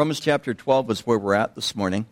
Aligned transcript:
Romans 0.00 0.18
chapter 0.18 0.54
12 0.54 0.90
is 0.92 1.00
where 1.06 1.18
we're 1.18 1.34
at 1.34 1.54
this 1.54 1.76
morning. 1.76 2.06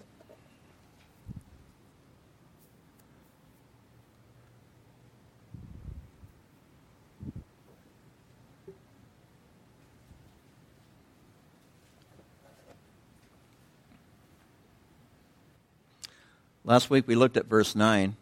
Last 16.62 16.90
week 16.90 17.08
we 17.08 17.14
looked 17.14 17.38
at 17.38 17.46
verse 17.46 17.74
9. 17.74 18.16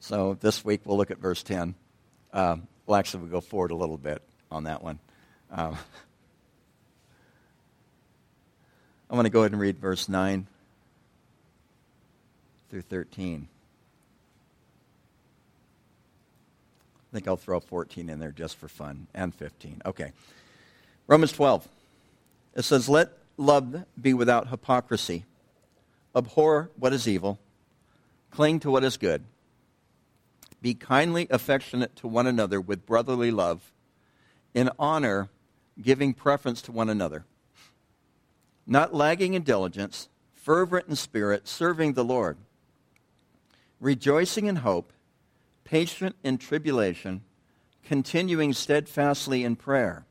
So 0.00 0.36
this 0.38 0.62
week 0.62 0.82
we'll 0.84 0.98
look 0.98 1.10
at 1.10 1.16
verse 1.16 1.42
10. 1.42 1.74
Um, 2.34 2.68
well, 2.84 2.98
actually, 2.98 3.22
we'll 3.22 3.32
go 3.32 3.40
forward 3.40 3.70
a 3.70 3.74
little 3.74 3.96
bit 3.96 4.20
on 4.50 4.64
that 4.64 4.82
one. 4.82 4.98
Um, 5.50 5.78
I 9.10 9.14
want 9.14 9.26
to 9.26 9.30
go 9.30 9.40
ahead 9.40 9.52
and 9.52 9.60
read 9.60 9.78
verse 9.78 10.08
9 10.08 10.46
through 12.70 12.82
13. 12.82 13.48
I 17.10 17.14
think 17.14 17.26
I'll 17.26 17.36
throw 17.36 17.58
14 17.58 18.10
in 18.10 18.18
there 18.18 18.32
just 18.32 18.56
for 18.56 18.68
fun, 18.68 19.06
and 19.14 19.34
15. 19.34 19.80
Okay. 19.86 20.12
Romans 21.06 21.32
12. 21.32 21.66
It 22.54 22.62
says, 22.62 22.88
Let 22.88 23.12
love 23.38 23.84
be 24.00 24.12
without 24.12 24.48
hypocrisy. 24.48 25.24
Abhor 26.14 26.70
what 26.76 26.92
is 26.92 27.08
evil. 27.08 27.38
Cling 28.30 28.60
to 28.60 28.70
what 28.70 28.84
is 28.84 28.98
good. 28.98 29.24
Be 30.60 30.74
kindly 30.74 31.26
affectionate 31.30 31.96
to 31.96 32.08
one 32.08 32.26
another 32.26 32.60
with 32.60 32.84
brotherly 32.84 33.30
love. 33.30 33.72
In 34.52 34.70
honor, 34.78 35.28
giving 35.80 36.12
preference 36.12 36.60
to 36.62 36.72
one 36.72 36.90
another. 36.90 37.24
Not 38.70 38.94
lagging 38.94 39.32
in 39.32 39.42
diligence, 39.44 40.10
fervent 40.34 40.88
in 40.88 40.94
spirit, 40.94 41.48
serving 41.48 41.94
the 41.94 42.04
Lord. 42.04 42.36
Rejoicing 43.80 44.44
in 44.44 44.56
hope, 44.56 44.92
patient 45.64 46.16
in 46.22 46.36
tribulation, 46.36 47.22
continuing 47.82 48.52
steadfastly 48.52 49.42
in 49.42 49.56
prayer. 49.56 50.04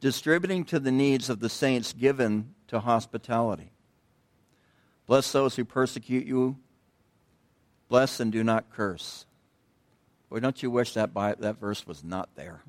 Distributing 0.00 0.64
to 0.66 0.78
the 0.78 0.92
needs 0.92 1.28
of 1.28 1.40
the 1.40 1.48
saints 1.48 1.92
given 1.92 2.54
to 2.68 2.78
hospitality. 2.78 3.72
Bless 5.08 5.32
those 5.32 5.56
who 5.56 5.64
persecute 5.64 6.26
you. 6.26 6.56
Bless 7.88 8.20
and 8.20 8.30
do 8.30 8.44
not 8.44 8.70
curse. 8.70 9.26
Boy, 10.30 10.38
don't 10.38 10.62
you 10.62 10.70
wish 10.70 10.94
that, 10.94 11.12
that 11.14 11.58
verse 11.58 11.84
was 11.88 12.04
not 12.04 12.28
there? 12.36 12.62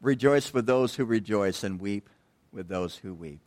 Rejoice 0.00 0.52
with 0.54 0.66
those 0.66 0.94
who 0.94 1.04
rejoice 1.04 1.64
and 1.64 1.80
weep 1.80 2.08
with 2.52 2.68
those 2.68 2.96
who 2.96 3.12
weep. 3.12 3.40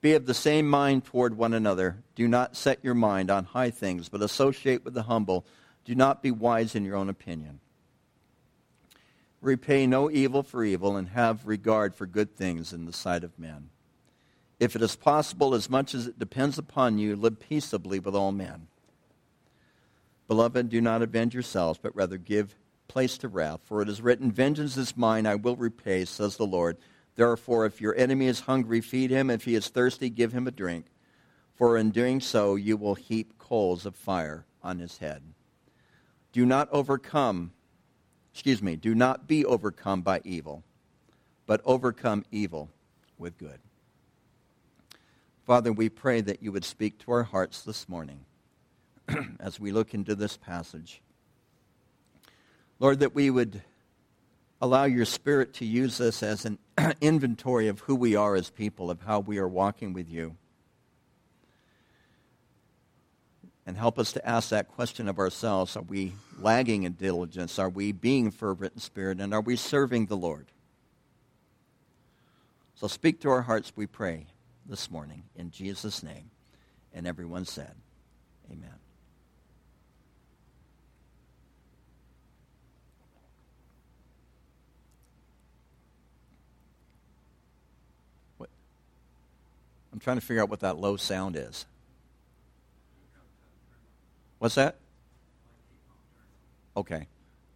Be 0.00 0.14
of 0.14 0.26
the 0.26 0.34
same 0.34 0.68
mind 0.68 1.04
toward 1.04 1.36
one 1.36 1.52
another. 1.52 2.02
Do 2.14 2.28
not 2.28 2.56
set 2.56 2.78
your 2.82 2.94
mind 2.94 3.30
on 3.30 3.44
high 3.44 3.70
things, 3.70 4.08
but 4.08 4.22
associate 4.22 4.84
with 4.84 4.94
the 4.94 5.02
humble. 5.04 5.44
Do 5.84 5.94
not 5.94 6.22
be 6.22 6.30
wise 6.30 6.74
in 6.74 6.84
your 6.84 6.96
own 6.96 7.08
opinion. 7.08 7.60
Repay 9.40 9.86
no 9.86 10.10
evil 10.10 10.42
for 10.42 10.64
evil, 10.64 10.96
and 10.96 11.08
have 11.10 11.46
regard 11.46 11.94
for 11.94 12.06
good 12.06 12.34
things 12.36 12.72
in 12.72 12.86
the 12.86 12.92
sight 12.92 13.22
of 13.22 13.38
men. 13.38 13.70
If 14.58 14.74
it 14.74 14.82
is 14.82 14.96
possible, 14.96 15.54
as 15.54 15.70
much 15.70 15.94
as 15.94 16.08
it 16.08 16.18
depends 16.18 16.58
upon 16.58 16.98
you, 16.98 17.14
live 17.14 17.38
peaceably 17.38 18.00
with 18.00 18.14
all 18.14 18.32
men. 18.32 18.66
Beloved, 20.26 20.68
do 20.68 20.80
not 20.80 21.02
avenge 21.02 21.34
yourselves, 21.34 21.78
but 21.80 21.94
rather 21.94 22.18
give 22.18 22.54
place 22.88 23.18
to 23.18 23.28
wrath. 23.28 23.60
For 23.64 23.82
it 23.82 23.88
is 23.88 24.02
written, 24.02 24.32
Vengeance 24.32 24.76
is 24.76 24.96
mine, 24.96 25.26
I 25.26 25.34
will 25.36 25.56
repay, 25.56 26.04
says 26.04 26.36
the 26.36 26.46
Lord. 26.46 26.78
Therefore, 27.14 27.66
if 27.66 27.80
your 27.80 27.96
enemy 27.96 28.26
is 28.26 28.40
hungry, 28.40 28.80
feed 28.80 29.10
him. 29.10 29.30
If 29.30 29.44
he 29.44 29.54
is 29.54 29.68
thirsty, 29.68 30.10
give 30.10 30.32
him 30.32 30.46
a 30.46 30.52
drink. 30.52 30.86
For 31.54 31.76
in 31.76 31.90
doing 31.90 32.20
so, 32.20 32.54
you 32.54 32.76
will 32.76 32.94
heap 32.94 33.38
coals 33.38 33.84
of 33.86 33.96
fire 33.96 34.46
on 34.62 34.78
his 34.78 34.98
head. 34.98 35.22
Do 36.32 36.46
not 36.46 36.68
overcome 36.70 37.52
excuse 38.38 38.62
me, 38.62 38.76
do 38.76 38.94
not 38.94 39.26
be 39.26 39.44
overcome 39.44 40.00
by 40.00 40.20
evil, 40.22 40.62
but 41.44 41.60
overcome 41.64 42.24
evil 42.30 42.70
with 43.18 43.36
good. 43.36 43.58
Father, 45.44 45.72
we 45.72 45.88
pray 45.88 46.20
that 46.20 46.40
you 46.40 46.52
would 46.52 46.64
speak 46.64 46.98
to 46.98 47.10
our 47.10 47.24
hearts 47.24 47.62
this 47.62 47.88
morning 47.88 48.20
as 49.40 49.58
we 49.58 49.72
look 49.72 49.92
into 49.92 50.14
this 50.14 50.36
passage. 50.36 51.02
Lord, 52.78 53.00
that 53.00 53.14
we 53.14 53.30
would 53.30 53.62
allow 54.60 54.84
your 54.84 55.04
Spirit 55.04 55.54
to 55.54 55.64
use 55.64 56.00
us 56.00 56.22
as 56.22 56.44
an 56.44 56.58
inventory 57.00 57.68
of 57.68 57.80
who 57.80 57.94
we 57.94 58.16
are 58.16 58.34
as 58.34 58.50
people, 58.50 58.90
of 58.90 59.02
how 59.02 59.20
we 59.20 59.38
are 59.38 59.48
walking 59.48 59.92
with 59.92 60.08
you. 60.08 60.36
and 63.68 63.76
help 63.76 63.98
us 63.98 64.12
to 64.12 64.26
ask 64.26 64.48
that 64.48 64.66
question 64.66 65.08
of 65.08 65.18
ourselves 65.18 65.76
Are 65.76 65.82
we 65.82 66.14
lagging 66.40 66.84
in 66.84 66.92
diligence? 66.92 67.58
Are 67.58 67.68
we 67.68 67.92
being 67.92 68.30
fervent 68.30 68.72
in 68.72 68.80
spirit? 68.80 69.20
And 69.20 69.34
are 69.34 69.42
we 69.42 69.56
serving 69.56 70.06
the 70.06 70.16
Lord? 70.16 70.46
So 72.76 72.86
speak 72.86 73.20
to 73.20 73.28
our 73.28 73.42
hearts, 73.42 73.70
we 73.76 73.86
pray, 73.86 74.24
this 74.64 74.90
morning, 74.90 75.24
in 75.36 75.50
Jesus' 75.50 76.02
name. 76.02 76.30
And 76.94 77.06
everyone 77.06 77.44
said, 77.44 77.74
Amen. 78.50 78.70
I'm 89.98 90.00
trying 90.00 90.20
to 90.20 90.24
figure 90.24 90.40
out 90.40 90.48
what 90.48 90.60
that 90.60 90.78
low 90.78 90.96
sound 90.96 91.34
is. 91.34 91.66
What's 94.38 94.54
that? 94.54 94.76
Okay. 96.76 97.08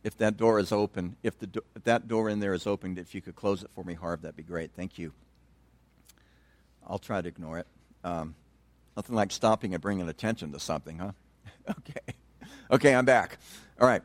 If 0.02 0.18
that 0.18 0.38
door 0.38 0.58
is 0.58 0.72
open, 0.72 1.14
if, 1.22 1.38
the 1.38 1.46
do- 1.46 1.62
if 1.76 1.84
that 1.84 2.08
door 2.08 2.28
in 2.28 2.40
there 2.40 2.52
is 2.52 2.66
open, 2.66 2.98
if 2.98 3.14
you 3.14 3.20
could 3.20 3.36
close 3.36 3.62
it 3.62 3.70
for 3.76 3.84
me, 3.84 3.94
Harv, 3.94 4.22
that'd 4.22 4.34
be 4.34 4.42
great. 4.42 4.72
Thank 4.74 4.98
you. 4.98 5.12
I'll 6.84 6.98
try 6.98 7.22
to 7.22 7.28
ignore 7.28 7.60
it. 7.60 7.66
Um, 8.02 8.34
nothing 8.96 9.14
like 9.14 9.30
stopping 9.30 9.72
and 9.72 9.80
bringing 9.80 10.08
attention 10.08 10.50
to 10.50 10.58
something, 10.58 10.98
huh? 10.98 11.12
okay. 11.70 12.16
Okay, 12.72 12.92
I'm 12.92 13.04
back. 13.04 13.38
All 13.80 13.86
right. 13.86 14.02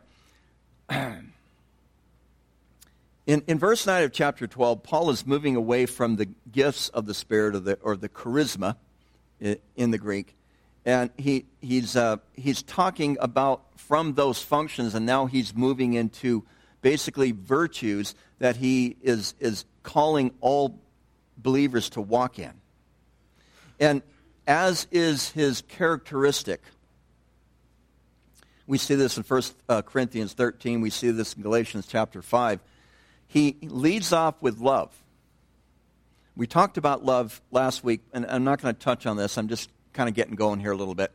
In, 3.27 3.43
in 3.45 3.59
verse 3.59 3.85
9 3.85 4.05
of 4.05 4.11
chapter 4.11 4.47
12, 4.47 4.81
Paul 4.81 5.11
is 5.11 5.27
moving 5.27 5.55
away 5.55 5.85
from 5.85 6.15
the 6.15 6.29
gifts 6.51 6.89
of 6.89 7.05
the 7.05 7.13
Spirit 7.13 7.55
or 7.55 7.59
the, 7.59 7.79
or 7.83 7.95
the 7.95 8.09
charisma 8.09 8.77
in 9.39 9.91
the 9.91 9.99
Greek 9.99 10.33
and 10.87 11.09
he, 11.17 11.45
he's, 11.59 11.97
uh, 11.97 12.15
he's 12.33 12.63
talking 12.63 13.17
about 13.19 13.61
from 13.75 14.13
those 14.13 14.41
functions, 14.41 14.95
and 14.95 15.05
now 15.05 15.25
he's 15.25 15.53
moving 15.53 15.95
into 15.95 16.45
basically 16.81 17.33
virtues 17.33 18.15
that 18.39 18.55
he 18.55 18.95
is, 19.01 19.35
is 19.41 19.65
calling 19.83 20.31
all 20.39 20.79
believers 21.37 21.89
to 21.89 21.99
walk 21.99 22.39
in. 22.39 22.53
And 23.81 24.01
as 24.47 24.87
is 24.89 25.29
his 25.31 25.61
characteristic, 25.67 26.61
we 28.65 28.77
see 28.77 28.95
this 28.95 29.17
in 29.17 29.23
1 29.23 29.41
uh, 29.67 29.81
Corinthians 29.81 30.31
13, 30.31 30.79
we 30.79 30.89
see 30.89 31.11
this 31.11 31.33
in 31.33 31.41
Galatians 31.41 31.85
chapter 31.85 32.21
5. 32.21 32.61
He 33.27 33.57
leads 33.61 34.13
off 34.13 34.41
with 34.41 34.59
love. 34.59 34.91
We 36.35 36.47
talked 36.47 36.77
about 36.77 37.03
love 37.03 37.41
last 37.51 37.83
week, 37.83 38.01
and 38.13 38.25
I'm 38.27 38.43
not 38.43 38.61
going 38.61 38.73
to 38.73 38.79
touch 38.79 39.05
on 39.05 39.17
this. 39.17 39.37
I'm 39.37 39.47
just 39.47 39.69
kind 39.93 40.07
of 40.07 40.15
getting 40.15 40.35
going 40.35 40.59
here 40.59 40.71
a 40.71 40.77
little 40.77 40.95
bit. 40.95 41.11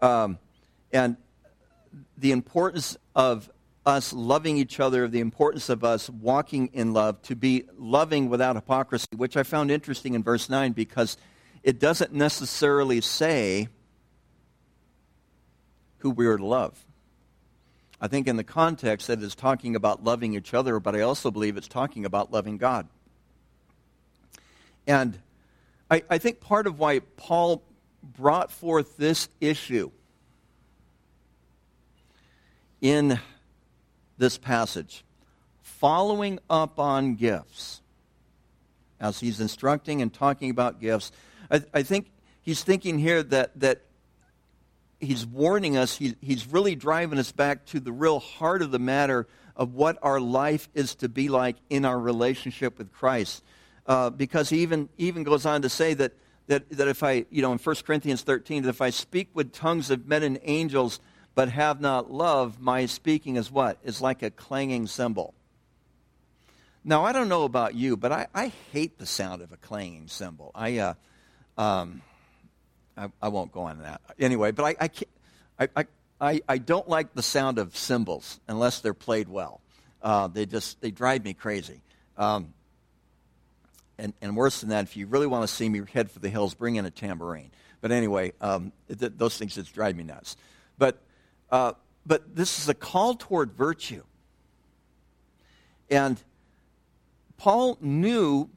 Um, 0.00 0.38
and 0.92 1.16
the 2.16 2.32
importance 2.32 2.96
of 3.14 3.50
us 3.86 4.12
loving 4.12 4.56
each 4.56 4.80
other, 4.80 5.06
the 5.08 5.20
importance 5.20 5.68
of 5.68 5.84
us 5.84 6.08
walking 6.08 6.70
in 6.72 6.92
love, 6.92 7.20
to 7.22 7.36
be 7.36 7.64
loving 7.76 8.28
without 8.28 8.56
hypocrisy, 8.56 9.06
which 9.14 9.36
I 9.36 9.42
found 9.42 9.70
interesting 9.70 10.14
in 10.14 10.22
verse 10.22 10.48
9 10.48 10.72
because 10.72 11.16
it 11.62 11.78
doesn't 11.78 12.12
necessarily 12.12 13.00
say 13.00 13.68
who 15.98 16.10
we 16.10 16.26
are 16.26 16.36
to 16.36 16.44
love. 16.46 16.84
I 18.04 18.06
think 18.06 18.28
in 18.28 18.36
the 18.36 18.44
context 18.44 19.06
that 19.06 19.22
is 19.22 19.34
talking 19.34 19.74
about 19.74 20.04
loving 20.04 20.34
each 20.34 20.52
other, 20.52 20.78
but 20.78 20.94
I 20.94 21.00
also 21.00 21.30
believe 21.30 21.56
it's 21.56 21.68
talking 21.68 22.04
about 22.04 22.30
loving 22.30 22.58
God. 22.58 22.86
And 24.86 25.18
I, 25.90 26.02
I 26.10 26.18
think 26.18 26.38
part 26.38 26.66
of 26.66 26.78
why 26.78 26.98
Paul 26.98 27.62
brought 28.02 28.50
forth 28.50 28.98
this 28.98 29.30
issue 29.40 29.90
in 32.82 33.18
this 34.18 34.36
passage, 34.36 35.02
following 35.62 36.40
up 36.50 36.78
on 36.78 37.14
gifts. 37.14 37.80
As 39.00 39.18
he's 39.18 39.40
instructing 39.40 40.02
and 40.02 40.12
talking 40.12 40.50
about 40.50 40.78
gifts, 40.78 41.10
I, 41.50 41.62
I 41.72 41.82
think 41.82 42.10
he's 42.42 42.62
thinking 42.62 42.98
here 42.98 43.22
that, 43.22 43.58
that 43.60 43.80
he's 45.04 45.26
warning 45.26 45.76
us, 45.76 45.96
he, 45.96 46.16
he's 46.20 46.46
really 46.46 46.74
driving 46.74 47.18
us 47.18 47.32
back 47.32 47.64
to 47.66 47.80
the 47.80 47.92
real 47.92 48.20
heart 48.20 48.62
of 48.62 48.70
the 48.70 48.78
matter 48.78 49.26
of 49.56 49.74
what 49.74 49.98
our 50.02 50.20
life 50.20 50.68
is 50.74 50.94
to 50.96 51.08
be 51.08 51.28
like 51.28 51.56
in 51.70 51.84
our 51.84 51.98
relationship 51.98 52.78
with 52.78 52.92
Christ. 52.92 53.42
Uh, 53.86 54.10
because 54.10 54.48
he 54.48 54.58
even, 54.62 54.88
even 54.96 55.22
goes 55.22 55.46
on 55.46 55.62
to 55.62 55.68
say 55.68 55.94
that, 55.94 56.12
that, 56.46 56.68
that 56.70 56.88
if 56.88 57.02
I, 57.02 57.26
you 57.30 57.42
know, 57.42 57.52
in 57.52 57.58
1 57.58 57.76
Corinthians 57.86 58.22
13, 58.22 58.62
that 58.62 58.68
if 58.68 58.80
I 58.80 58.90
speak 58.90 59.28
with 59.34 59.52
tongues 59.52 59.90
of 59.90 60.06
men 60.06 60.22
and 60.22 60.38
angels 60.42 61.00
but 61.34 61.48
have 61.48 61.80
not 61.80 62.10
love, 62.10 62.60
my 62.60 62.86
speaking 62.86 63.36
is 63.36 63.50
what? 63.50 63.78
Is 63.84 64.00
like 64.00 64.22
a 64.22 64.30
clanging 64.30 64.86
cymbal. 64.86 65.34
Now, 66.84 67.04
I 67.04 67.12
don't 67.12 67.28
know 67.28 67.44
about 67.44 67.74
you, 67.74 67.96
but 67.96 68.12
I, 68.12 68.26
I 68.34 68.52
hate 68.72 68.98
the 68.98 69.06
sound 69.06 69.42
of 69.42 69.52
a 69.52 69.56
clanging 69.56 70.08
cymbal. 70.08 70.50
I, 70.54 70.78
uh, 70.78 70.94
um, 71.56 72.02
I, 72.96 73.08
I, 73.20 73.28
won't 73.28 73.52
go 73.52 73.62
on 73.62 73.80
that. 73.80 74.00
Anyway, 74.18 74.52
but 74.52 74.64
I, 74.64 74.76
I, 74.80 74.88
can't, 74.88 75.10
I, 75.58 75.86
I, 76.20 76.40
I 76.48 76.58
don't 76.58 76.88
like 76.88 77.14
the 77.14 77.22
sound 77.22 77.58
of 77.58 77.76
cymbals 77.76 78.40
unless 78.48 78.80
they're 78.80 78.94
played 78.94 79.28
well. 79.28 79.60
Uh, 80.02 80.28
they 80.28 80.46
just 80.46 80.80
they 80.80 80.90
drive 80.90 81.24
me 81.24 81.34
crazy. 81.34 81.80
Um, 82.16 82.52
and, 83.98 84.12
and 84.20 84.36
worse 84.36 84.60
than 84.60 84.70
that, 84.70 84.84
if 84.84 84.96
you 84.96 85.06
really 85.06 85.26
want 85.26 85.48
to 85.48 85.54
see 85.54 85.68
me 85.68 85.82
head 85.92 86.10
for 86.10 86.18
the 86.18 86.28
hills, 86.28 86.54
bring 86.54 86.76
in 86.76 86.84
a 86.84 86.90
tambourine. 86.90 87.50
But 87.80 87.92
anyway, 87.92 88.32
um, 88.40 88.72
th- 88.88 89.12
those 89.16 89.36
things 89.36 89.54
just 89.54 89.74
drive 89.74 89.96
me 89.96 90.04
nuts. 90.04 90.36
But, 90.78 90.98
uh, 91.50 91.74
but 92.04 92.34
this 92.34 92.58
is 92.58 92.68
a 92.68 92.74
call 92.74 93.14
toward 93.14 93.52
virtue. 93.52 94.02
And 95.90 96.20
Paul 97.36 97.78
knew, 97.80 98.48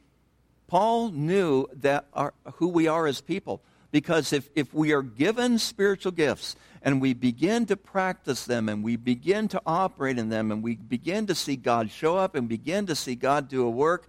Paul 0.68 1.10
knew 1.10 1.68
that 1.82 2.08
our, 2.14 2.34
who 2.56 2.70
we 2.70 2.88
are 2.88 3.06
as 3.06 3.22
people. 3.22 3.62
Because 3.92 4.34
if, 4.34 4.50
if 4.56 4.74
we 4.74 4.92
are 4.92 5.02
given 5.02 5.60
spiritual 5.60 6.12
gifts 6.12 6.56
and 6.82 7.02
we 7.02 7.14
begin 7.14 7.66
to 7.68 7.78
practice 7.78 8.46
them 8.46 8.70
and 8.70 8.84
we 8.84 8.96
begin 8.96 9.48
to 9.50 9.62
operate 9.66 10.18
in 10.18 10.30
them 10.30 10.52
and 10.52 10.62
we 10.62 10.76
begin 10.76 11.28
to 11.28 11.36
see 11.36 11.56
God 11.56 11.90
show 11.90 12.18
up 12.18 12.36
and 12.36 12.50
begin 12.50 12.86
to 12.88 12.96
see 12.96 13.16
God 13.16 13.48
do 13.48 13.66
a 13.66 13.70
work, 13.70 14.08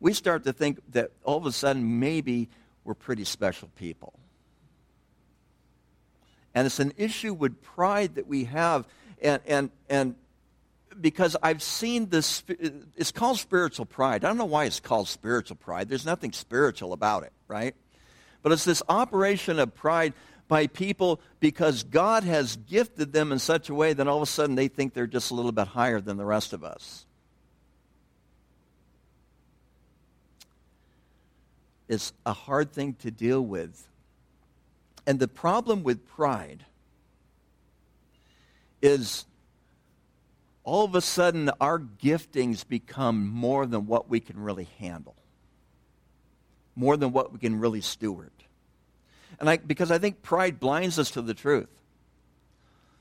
we 0.00 0.12
start 0.12 0.44
to 0.44 0.52
think 0.52 0.80
that 0.92 1.10
all 1.24 1.38
of 1.38 1.46
a 1.46 1.52
sudden 1.52 1.98
maybe 1.98 2.48
we're 2.84 2.94
pretty 2.94 3.24
special 3.24 3.68
people. 3.76 4.12
And 6.54 6.66
it's 6.66 6.80
an 6.80 6.94
issue 6.96 7.34
with 7.34 7.62
pride 7.62 8.14
that 8.14 8.26
we 8.26 8.44
have. 8.44 8.86
And, 9.20 9.42
and, 9.46 9.70
and 9.90 10.14
because 10.98 11.36
I've 11.42 11.62
seen 11.62 12.08
this, 12.08 12.42
it's 12.48 13.12
called 13.12 13.38
spiritual 13.38 13.84
pride. 13.84 14.24
I 14.24 14.28
don't 14.28 14.38
know 14.38 14.46
why 14.46 14.64
it's 14.64 14.80
called 14.80 15.08
spiritual 15.08 15.56
pride. 15.56 15.88
There's 15.88 16.06
nothing 16.06 16.32
spiritual 16.32 16.92
about 16.92 17.24
it, 17.24 17.32
right? 17.48 17.74
But 18.46 18.52
it's 18.52 18.64
this 18.64 18.80
operation 18.88 19.58
of 19.58 19.74
pride 19.74 20.12
by 20.46 20.68
people 20.68 21.20
because 21.40 21.82
God 21.82 22.22
has 22.22 22.54
gifted 22.54 23.12
them 23.12 23.32
in 23.32 23.40
such 23.40 23.68
a 23.68 23.74
way 23.74 23.92
that 23.92 24.06
all 24.06 24.18
of 24.18 24.22
a 24.22 24.26
sudden 24.26 24.54
they 24.54 24.68
think 24.68 24.94
they're 24.94 25.08
just 25.08 25.32
a 25.32 25.34
little 25.34 25.50
bit 25.50 25.66
higher 25.66 26.00
than 26.00 26.16
the 26.16 26.24
rest 26.24 26.52
of 26.52 26.62
us. 26.62 27.06
It's 31.88 32.12
a 32.24 32.32
hard 32.32 32.70
thing 32.70 32.94
to 33.00 33.10
deal 33.10 33.44
with. 33.44 33.88
And 35.08 35.18
the 35.18 35.26
problem 35.26 35.82
with 35.82 36.06
pride 36.06 36.64
is 38.80 39.24
all 40.62 40.84
of 40.84 40.94
a 40.94 41.00
sudden 41.00 41.50
our 41.60 41.80
giftings 41.80 42.64
become 42.64 43.26
more 43.26 43.66
than 43.66 43.88
what 43.88 44.08
we 44.08 44.20
can 44.20 44.38
really 44.38 44.68
handle, 44.78 45.16
more 46.76 46.96
than 46.96 47.12
what 47.12 47.32
we 47.32 47.38
can 47.38 47.58
really 47.58 47.80
steward. 47.80 48.30
And 49.40 49.50
I, 49.50 49.56
because 49.56 49.90
I 49.90 49.98
think 49.98 50.22
pride 50.22 50.60
blinds 50.60 50.98
us 50.98 51.10
to 51.12 51.22
the 51.22 51.34
truth. 51.34 51.68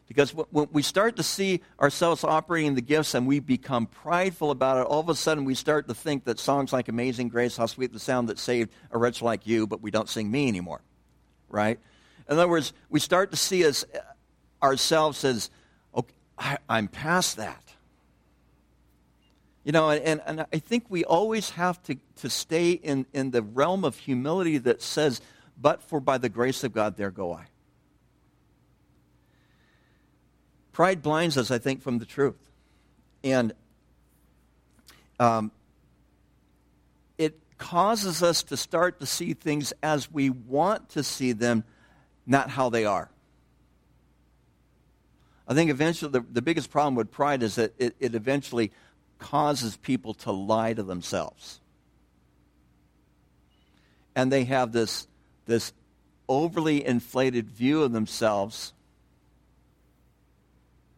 Because 0.07 0.31
when 0.31 0.68
we 0.72 0.83
start 0.83 1.16
to 1.16 1.24
see 1.24 1.62
ourselves 1.80 2.24
operating 2.24 2.75
the 2.75 2.81
gifts 2.81 3.16
and 3.16 3.25
we 3.25 3.39
become 3.39 3.88
prideful 3.88 4.51
about 4.51 4.77
it, 4.77 4.88
all 4.88 5.00
of 5.00 5.10
a 5.10 5.16
sudden 5.16 5.45
we 5.45 5.56
start 5.56 5.88
to 5.88 5.95
think 5.95 6.25
that 6.25 6.39
songs 6.39 6.72
like 6.72 6.89
Amazing 6.89 7.30
Grace, 7.30 7.57
How 7.57 7.66
Sweet 7.66 7.92
the 7.92 8.00
Sound 8.00 8.30
That 8.30 8.38
Saved 8.38 8.72
a 8.92 9.00
Wretch 9.00 9.24
Like 9.24 9.48
You, 9.48 9.66
but 9.66 9.81
we 9.81 9.89
don't 9.89 10.07
sing 10.07 10.30
me 10.30 10.48
anymore. 10.48 10.81
Right? 11.50 11.80
In 12.30 12.33
other 12.33 12.48
words, 12.48 12.72
we 12.89 13.00
start 13.00 13.31
to 13.31 13.38
see 13.38 13.66
us, 13.66 13.83
uh, 13.95 14.00
ourselves 14.63 15.24
as 15.24 15.50
"Okay, 15.95 16.13
I, 16.38 16.57
am 16.69 16.88
past 16.88 17.38
that. 17.38 17.65
You 19.66 19.72
know, 19.72 19.90
and, 19.90 20.22
and 20.28 20.46
I 20.54 20.60
think 20.60 20.86
we 20.90 21.04
always 21.04 21.50
have 21.52 21.82
to, 21.84 21.98
to 22.18 22.30
stay 22.30 22.72
in, 22.72 23.08
in 23.14 23.32
the 23.32 23.42
realm 23.42 23.84
of 23.84 23.98
humility 23.98 24.60
that 24.60 24.80
says, 24.84 25.22
but 25.60 25.82
for 25.82 26.00
by 26.00 26.20
the 26.20 26.30
grace 26.30 26.64
of 26.64 26.72
God, 26.72 26.98
there 26.98 27.10
go 27.10 27.34
I. 27.34 27.48
Pride 30.72 31.02
blinds 31.02 31.36
us, 31.36 31.50
I 31.50 31.58
think, 31.58 31.82
from 31.82 31.98
the 31.98 32.06
truth. 32.06 32.38
And 33.24 33.54
um, 35.20 35.52
it 37.18 37.40
causes 37.58 38.22
us 38.22 38.44
to 38.44 38.58
start 38.58 39.00
to 39.00 39.08
see 39.08 39.34
things 39.34 39.74
as 39.82 40.12
we 40.12 40.30
want 40.30 40.90
to 40.90 41.02
see 41.02 41.32
them, 41.32 41.64
not 42.28 42.52
how 42.52 42.70
they 42.70 42.86
are. 42.86 43.10
I 45.48 45.56
think 45.56 45.72
eventually 45.72 46.12
the, 46.12 46.24
the 46.32 46.42
biggest 46.44 46.70
problem 46.70 46.94
with 46.94 47.10
pride 47.10 47.42
is 47.42 47.56
that 47.56 47.74
it, 47.80 47.96
it 48.00 48.14
eventually 48.14 48.72
causes 49.20 49.78
people 49.78 50.14
to 50.14 50.32
lie 50.32 50.74
to 50.74 50.84
themselves. 50.84 51.60
And 54.16 54.32
they 54.32 54.46
have 54.46 54.72
this, 54.72 55.08
this 55.46 55.74
overly 56.28 56.86
inflated 56.86 57.50
view 57.50 57.84
of 57.84 57.92
themselves 57.92 58.74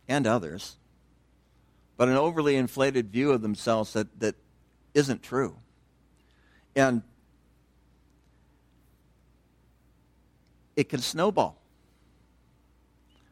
and 0.08 0.26
others, 0.26 0.78
but 1.98 2.08
an 2.08 2.16
overly 2.16 2.56
inflated 2.56 3.12
view 3.12 3.32
of 3.32 3.42
themselves 3.42 3.94
that, 3.94 4.20
that 4.20 4.36
isn't 4.94 5.24
true. 5.24 5.56
And 6.76 7.02
it 10.76 10.90
can 10.90 11.02
snowball. 11.02 11.60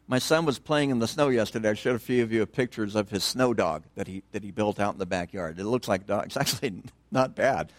My 0.08 0.20
son 0.20 0.46
was 0.46 0.60
playing 0.60 0.92
in 0.92 1.00
the 1.00 1.08
snow 1.08 1.30
yesterday. 1.30 1.70
I 1.70 1.74
showed 1.74 1.96
a 1.96 2.00
few 2.00 2.22
of 2.22 2.32
you 2.32 2.46
pictures 2.46 2.96
of 2.96 3.10
his 3.10 3.24
snow 3.24 3.54
dog 3.54 3.84
that 3.96 4.08
he, 4.08 4.22
that 4.34 4.44
he 4.44 4.52
built 4.52 4.80
out 4.80 4.94
in 4.94 5.00
the 5.00 5.06
backyard. 5.06 5.60
It 5.60 5.64
looks 5.64 5.88
like 5.88 6.06
dog. 6.06 6.26
It's 6.26 6.38
actually 6.38 6.84
not 7.12 7.36
bad. 7.36 7.72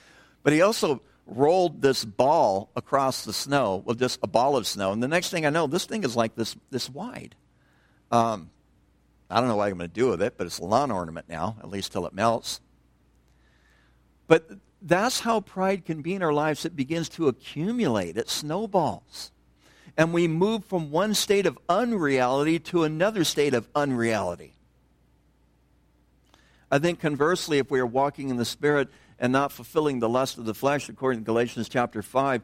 But 0.43 0.53
he 0.53 0.63
also 0.63 1.03
rolled 1.27 1.83
this 1.83 2.05
ball 2.05 2.71
across 2.77 3.25
the 3.25 3.33
snow, 3.33 3.83
well, 3.85 3.95
just 3.95 4.19
a 4.23 4.27
ball 4.27 4.57
of 4.57 4.67
snow. 4.67 4.93
And 4.93 5.03
the 5.03 5.09
next 5.09 5.31
thing 5.31 5.47
I 5.47 5.51
know, 5.51 5.67
this 5.67 5.85
thing 5.85 6.05
is 6.05 6.17
like 6.17 6.35
this, 6.35 6.57
this 6.71 6.89
wide. 6.91 7.35
Um, 8.11 8.51
I 9.29 9.41
don't 9.41 9.49
know 9.49 9.57
what 9.57 9.69
I'm 9.69 9.79
going 9.79 9.91
to 9.91 9.95
do 9.95 10.09
with 10.09 10.23
it, 10.23 10.35
but 10.37 10.47
it's 10.47 10.59
a 10.59 10.65
lawn 10.65 10.91
ornament 10.91 11.29
now, 11.29 11.57
at 11.61 11.69
least 11.69 11.93
till 11.93 12.07
it 12.07 12.13
melts. 12.13 12.61
But 14.29 14.49
that's 14.83 15.21
how 15.21 15.41
pride 15.41 15.85
can 15.85 16.03
be 16.03 16.15
in 16.15 16.23
our 16.23 16.33
lives. 16.33 16.65
It 16.65 16.77
begins 16.77 17.09
to 17.11 17.29
accumulate, 17.29 18.17
it 18.17 18.29
snowballs 18.29 19.33
and 19.97 20.13
we 20.13 20.29
move 20.29 20.65
from 20.65 20.91
one 20.91 21.15
state 21.15 21.47
of 21.47 21.59
unreality 21.69 22.59
to 22.59 22.85
another 22.85 23.25
state 23.25 23.55
of 23.55 23.69
unreality. 23.75 24.53
I 26.71 26.79
think 26.79 27.01
conversely, 27.01 27.59
if 27.59 27.71
we 27.71 27.81
are 27.81 27.87
walking 27.87 28.29
in 28.29 28.37
the 28.37 28.45
Spirit 28.45 28.89
and 29.19 29.33
not 29.33 29.53
fulfilling 29.53 30.01
the 30.01 30.09
lust 30.09 30.37
of 30.37 30.45
the 30.45 30.55
flesh, 30.55 30.89
according 30.89 31.21
to 31.21 31.25
Galatians 31.25 31.69
chapter 31.69 32.03
5, 32.03 32.43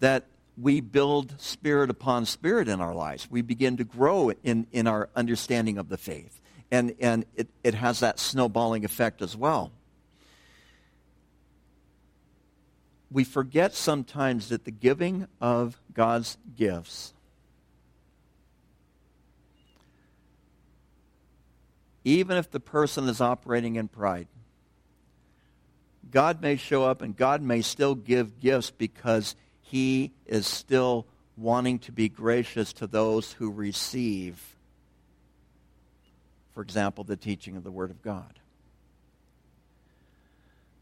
that 0.00 0.26
we 0.60 0.80
build 0.80 1.34
spirit 1.40 1.88
upon 1.88 2.26
spirit 2.26 2.68
in 2.68 2.80
our 2.80 2.94
lives. 2.94 3.28
We 3.30 3.42
begin 3.42 3.78
to 3.78 3.84
grow 3.84 4.30
in, 4.42 4.66
in 4.70 4.86
our 4.86 5.08
understanding 5.16 5.78
of 5.78 5.88
the 5.88 5.96
faith. 5.96 6.40
And, 6.70 6.94
and 7.00 7.24
it, 7.34 7.48
it 7.64 7.74
has 7.74 8.00
that 8.00 8.18
snowballing 8.18 8.84
effect 8.84 9.22
as 9.22 9.36
well. 9.36 9.72
We 13.12 13.24
forget 13.24 13.74
sometimes 13.74 14.48
that 14.48 14.64
the 14.64 14.70
giving 14.70 15.26
of 15.40 15.78
God's 15.92 16.38
gifts, 16.56 17.12
even 22.04 22.36
if 22.36 22.50
the 22.50 22.60
person 22.60 23.08
is 23.08 23.20
operating 23.20 23.76
in 23.76 23.88
pride, 23.88 24.28
God 26.10 26.40
may 26.40 26.56
show 26.56 26.84
up 26.84 27.02
and 27.02 27.16
God 27.16 27.42
may 27.42 27.60
still 27.62 27.94
give 27.94 28.40
gifts 28.40 28.70
because 28.70 29.36
he 29.60 30.12
is 30.26 30.46
still 30.46 31.06
wanting 31.36 31.78
to 31.80 31.92
be 31.92 32.08
gracious 32.08 32.72
to 32.74 32.86
those 32.86 33.32
who 33.32 33.50
receive, 33.50 34.56
for 36.54 36.62
example, 36.62 37.04
the 37.04 37.16
teaching 37.16 37.56
of 37.56 37.64
the 37.64 37.70
Word 37.70 37.90
of 37.90 38.02
God. 38.02 38.38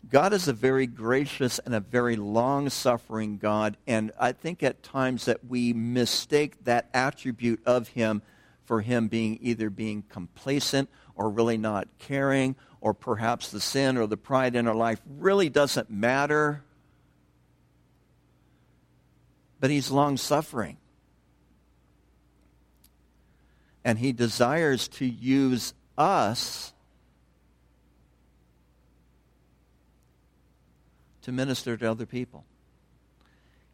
God 0.09 0.33
is 0.33 0.49
a 0.49 0.53
very 0.53 0.87
gracious 0.87 1.59
and 1.59 1.75
a 1.75 1.81
very 1.81 2.17
long 2.17 2.71
suffering 2.71 3.37
God, 3.37 3.77
and 3.87 4.13
I 4.19 4.33
think 4.33 4.63
at 4.63 4.83
times 4.83 5.27
that 5.27 5.45
we 5.47 5.73
mistake 5.73 6.65
that 6.65 6.89
attribute 6.95 7.61
of 7.67 7.89
Him 7.89 8.23
for 8.65 8.81
Him 8.81 9.09
being 9.09 9.39
either 9.43 9.69
being 9.69 10.03
complacent 10.09 10.89
or 11.15 11.29
really 11.29 11.59
not 11.59 11.87
caring, 11.99 12.57
or 12.81 12.95
perhaps 12.95 13.51
the 13.51 13.61
sin 13.61 13.99
or 13.99 14.07
the 14.07 14.17
pride 14.17 14.57
in 14.57 14.67
our 14.67 14.75
life 14.75 15.03
really 15.19 15.51
doesn't 15.51 15.91
matter. 15.91 16.63
But 19.61 19.71
He's 19.71 19.91
long 19.91 20.17
suffering. 20.17 20.79
And 23.85 23.99
He 23.99 24.13
desires 24.13 24.89
to 24.89 25.05
use 25.05 25.75
us 25.99 26.73
to 31.31 31.37
minister 31.37 31.77
to 31.77 31.89
other 31.89 32.07
people. 32.07 32.45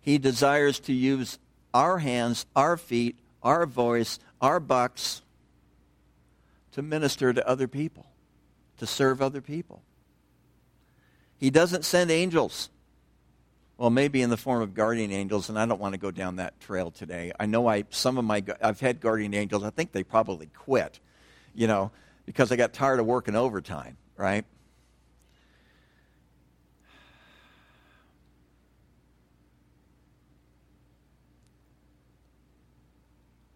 He 0.02 0.18
desires 0.18 0.78
to 0.80 0.92
use 0.92 1.38
our 1.72 1.98
hands, 1.98 2.44
our 2.54 2.76
feet, 2.76 3.18
our 3.42 3.64
voice, 3.64 4.18
our 4.42 4.60
bucks 4.60 5.22
to 6.72 6.82
minister 6.82 7.32
to 7.32 7.48
other 7.48 7.66
people, 7.66 8.06
to 8.76 8.86
serve 8.86 9.22
other 9.22 9.40
people. 9.40 9.82
He 11.38 11.48
doesn't 11.48 11.86
send 11.86 12.10
angels. 12.10 12.68
Well, 13.78 13.90
maybe 13.90 14.20
in 14.20 14.28
the 14.28 14.36
form 14.36 14.60
of 14.60 14.74
guardian 14.74 15.10
angels, 15.10 15.48
and 15.48 15.58
I 15.58 15.64
don't 15.64 15.80
want 15.80 15.94
to 15.94 15.98
go 15.98 16.10
down 16.10 16.36
that 16.36 16.60
trail 16.60 16.90
today. 16.90 17.32
I 17.40 17.46
know 17.46 17.66
I 17.66 17.84
some 17.88 18.18
of 18.18 18.24
my 18.26 18.42
I've 18.62 18.80
had 18.80 19.00
guardian 19.00 19.32
angels. 19.32 19.64
I 19.64 19.70
think 19.70 19.92
they 19.92 20.02
probably 20.02 20.46
quit, 20.46 21.00
you 21.54 21.66
know, 21.66 21.90
because 22.26 22.52
I 22.52 22.56
got 22.56 22.74
tired 22.74 23.00
of 23.00 23.06
working 23.06 23.34
overtime, 23.34 23.96
right? 24.16 24.44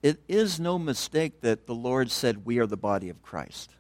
It 0.03 0.21
is 0.29 0.59
no 0.59 0.79
mistake 0.79 1.43
that 1.43 1.67
the 1.67 1.75
Lord 1.75 2.11
said 2.11 2.47
we 2.47 2.59
are 2.59 2.67
the 2.67 2.77
body 2.77 3.09
of 3.09 3.23
Christ. 3.23 3.71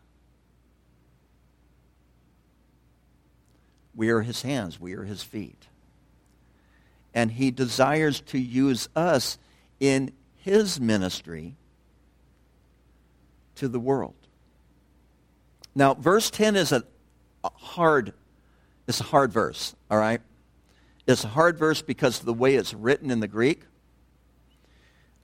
We 3.95 4.11
are 4.11 4.21
his 4.21 4.43
hands, 4.43 4.81
we 4.81 4.95
are 4.95 5.05
his 5.05 5.23
feet. 5.23 5.67
And 7.13 7.33
he 7.33 7.51
desires 7.51 8.21
to 8.27 8.39
use 8.39 8.89
us 8.95 9.39
in 9.81 10.13
his 10.37 10.81
ministry 10.81 11.57
to 13.57 13.69
the 13.69 13.81
world. 13.81 14.15
Now, 15.75 15.95
verse 15.95 16.31
10 16.31 16.57
is 16.57 16.73
a, 16.73 16.85
hard 17.43 18.13
it's 18.91 19.01
a 19.01 19.05
hard 19.05 19.33
verse, 19.33 19.77
all 19.89 19.99
right? 19.99 20.21
It's 21.07 21.23
a 21.23 21.29
hard 21.29 21.57
verse 21.57 21.81
because 21.81 22.19
of 22.19 22.27
the 22.27 22.35
way 22.35 22.57
it's 22.57 22.75
written 22.75 23.13
in 23.13 23.21
the 23.21 23.29
Greek. 23.29 23.63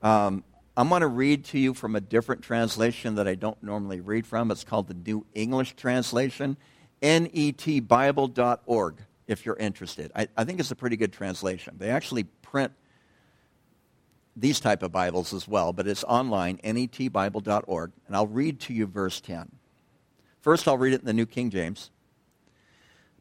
Um, 0.03 0.45
I'm 0.79 0.91
going 0.91 1.01
to 1.01 1.07
read 1.07 1.45
to 1.47 1.59
you 1.59 1.73
from 1.73 1.97
a 1.97 2.01
different 2.03 2.43
translation 2.43 3.15
that 3.15 3.27
I 3.27 3.35
don't 3.35 3.63
normally 3.63 4.01
read 4.01 4.27
from. 4.27 4.51
It's 4.51 4.63
called 4.63 4.89
the 4.89 4.95
New 4.95 5.25
English 5.35 5.75
Translation, 5.75 6.59
netbible.org, 7.01 8.95
if 9.27 9.47
you're 9.47 9.57
interested. 9.57 10.13
I, 10.15 10.29
I 10.37 10.45
think 10.45 10.61
it's 10.61 10.71
a 10.71 10.77
pretty 10.77 10.99
good 10.99 11.15
translation. 11.15 11.77
They 11.79 11.89
actually 11.89 12.25
print 12.25 12.73
these 14.37 14.61
type 14.61 14.83
of 14.83 14.93
Bibles 14.93 15.33
as 15.33 15.49
well, 15.49 15.73
but 15.73 15.87
it's 15.87 16.05
online, 16.05 16.59
netbible.org, 16.59 17.93
and 18.07 18.15
I'll 18.15 18.27
read 18.27 18.61
to 18.61 18.75
you 18.75 18.87
verse 18.87 19.19
10. 19.23 19.51
First, 20.43 20.69
I'll 20.69 20.77
read 20.77 20.93
it 20.93 21.01
in 21.01 21.07
the 21.07 21.15
New 21.15 21.25
King 21.25 21.49
James. 21.49 21.91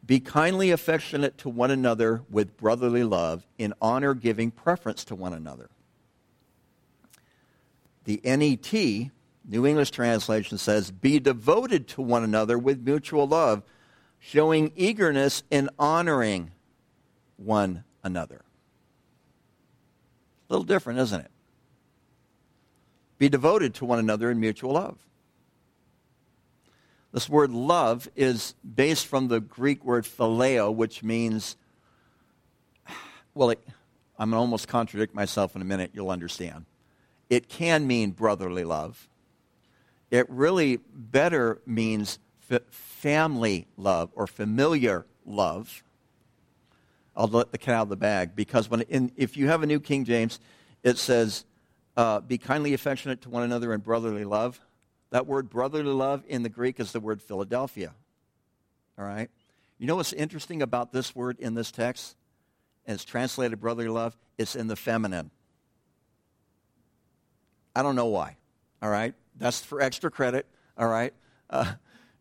Be 0.05 0.19
kindly 0.19 0.71
affectionate 0.71 1.37
to 1.39 1.47
one 1.47 1.71
another 1.71 2.21
with 2.29 2.57
brotherly 2.57 3.05
love, 3.05 3.47
in 3.57 3.73
honor 3.81 4.13
giving 4.13 4.51
preference 4.51 5.05
to 5.05 5.15
one 5.15 5.33
another 5.33 5.69
the 8.05 8.21
NET, 8.23 9.11
New 9.47 9.65
English 9.65 9.91
Translation, 9.91 10.57
says, 10.57 10.91
Be 10.91 11.19
devoted 11.19 11.87
to 11.89 12.01
one 12.01 12.23
another 12.23 12.57
with 12.57 12.85
mutual 12.85 13.27
love, 13.27 13.63
showing 14.19 14.71
eagerness 14.75 15.43
in 15.51 15.69
honoring 15.77 16.51
one 17.37 17.83
another. 18.03 18.43
A 20.49 20.53
little 20.53 20.65
different, 20.65 20.99
isn't 20.99 21.21
it? 21.21 21.31
Be 23.17 23.29
devoted 23.29 23.73
to 23.75 23.85
one 23.85 23.99
another 23.99 24.29
in 24.29 24.39
mutual 24.39 24.73
love. 24.73 24.97
This 27.11 27.29
word 27.29 27.51
love 27.51 28.09
is 28.15 28.55
based 28.75 29.07
from 29.07 29.29
the 29.29 29.39
Greek 29.39 29.85
word 29.85 30.03
phileo, 30.03 30.73
which 30.73 31.01
means, 31.01 31.55
well, 33.33 33.51
it, 33.51 33.65
I'm 34.19 34.29
going 34.29 34.37
to 34.37 34.41
almost 34.41 34.67
contradict 34.67 35.15
myself 35.15 35.55
in 35.55 35.61
a 35.61 35.65
minute, 35.65 35.91
you'll 35.93 36.09
understand 36.09 36.65
it 37.29 37.49
can 37.49 37.87
mean 37.87 38.11
brotherly 38.11 38.63
love. 38.63 39.07
It 40.11 40.29
really 40.29 40.77
better 40.93 41.61
means 41.65 42.19
family 42.69 43.67
love 43.77 44.11
or 44.13 44.27
familiar 44.27 45.05
love. 45.25 45.83
I'll 47.15 47.27
let 47.27 47.51
the 47.51 47.57
cat 47.57 47.75
out 47.75 47.81
of 47.83 47.89
the 47.89 47.95
bag 47.95 48.35
because 48.35 48.69
when 48.69 48.81
in, 48.81 49.11
if 49.15 49.37
you 49.37 49.47
have 49.47 49.63
a 49.63 49.65
New 49.65 49.79
King 49.79 50.05
James, 50.05 50.39
it 50.83 50.97
says, 50.97 51.45
uh, 51.97 52.19
"Be 52.19 52.37
kindly 52.37 52.73
affectionate 52.73 53.21
to 53.21 53.29
one 53.29 53.43
another 53.43 53.73
in 53.73 53.81
brotherly 53.81 54.25
love." 54.25 54.59
That 55.11 55.27
word 55.27 55.49
brotherly 55.49 55.93
love 55.93 56.23
in 56.27 56.43
the 56.43 56.49
Greek 56.49 56.79
is 56.79 56.91
the 56.91 56.99
word 56.99 57.21
Philadelphia. 57.21 57.93
All 58.97 59.05
right. 59.05 59.29
You 59.77 59.87
know 59.87 59.95
what's 59.95 60.13
interesting 60.13 60.61
about 60.61 60.91
this 60.91 61.15
word 61.15 61.39
in 61.39 61.53
this 61.53 61.71
text? 61.71 62.15
And 62.85 62.95
it's 62.95 63.05
translated 63.05 63.59
brotherly 63.59 63.89
love. 63.89 64.17
It's 64.37 64.55
in 64.55 64.67
the 64.67 64.75
feminine. 64.75 65.31
I 67.75 67.83
don't 67.83 67.95
know 67.95 68.07
why. 68.07 68.37
All 68.81 68.89
right? 68.89 69.13
That's 69.37 69.59
for 69.59 69.81
extra 69.81 70.09
credit. 70.09 70.45
All 70.77 70.87
right? 70.87 71.13
Uh, 71.49 71.73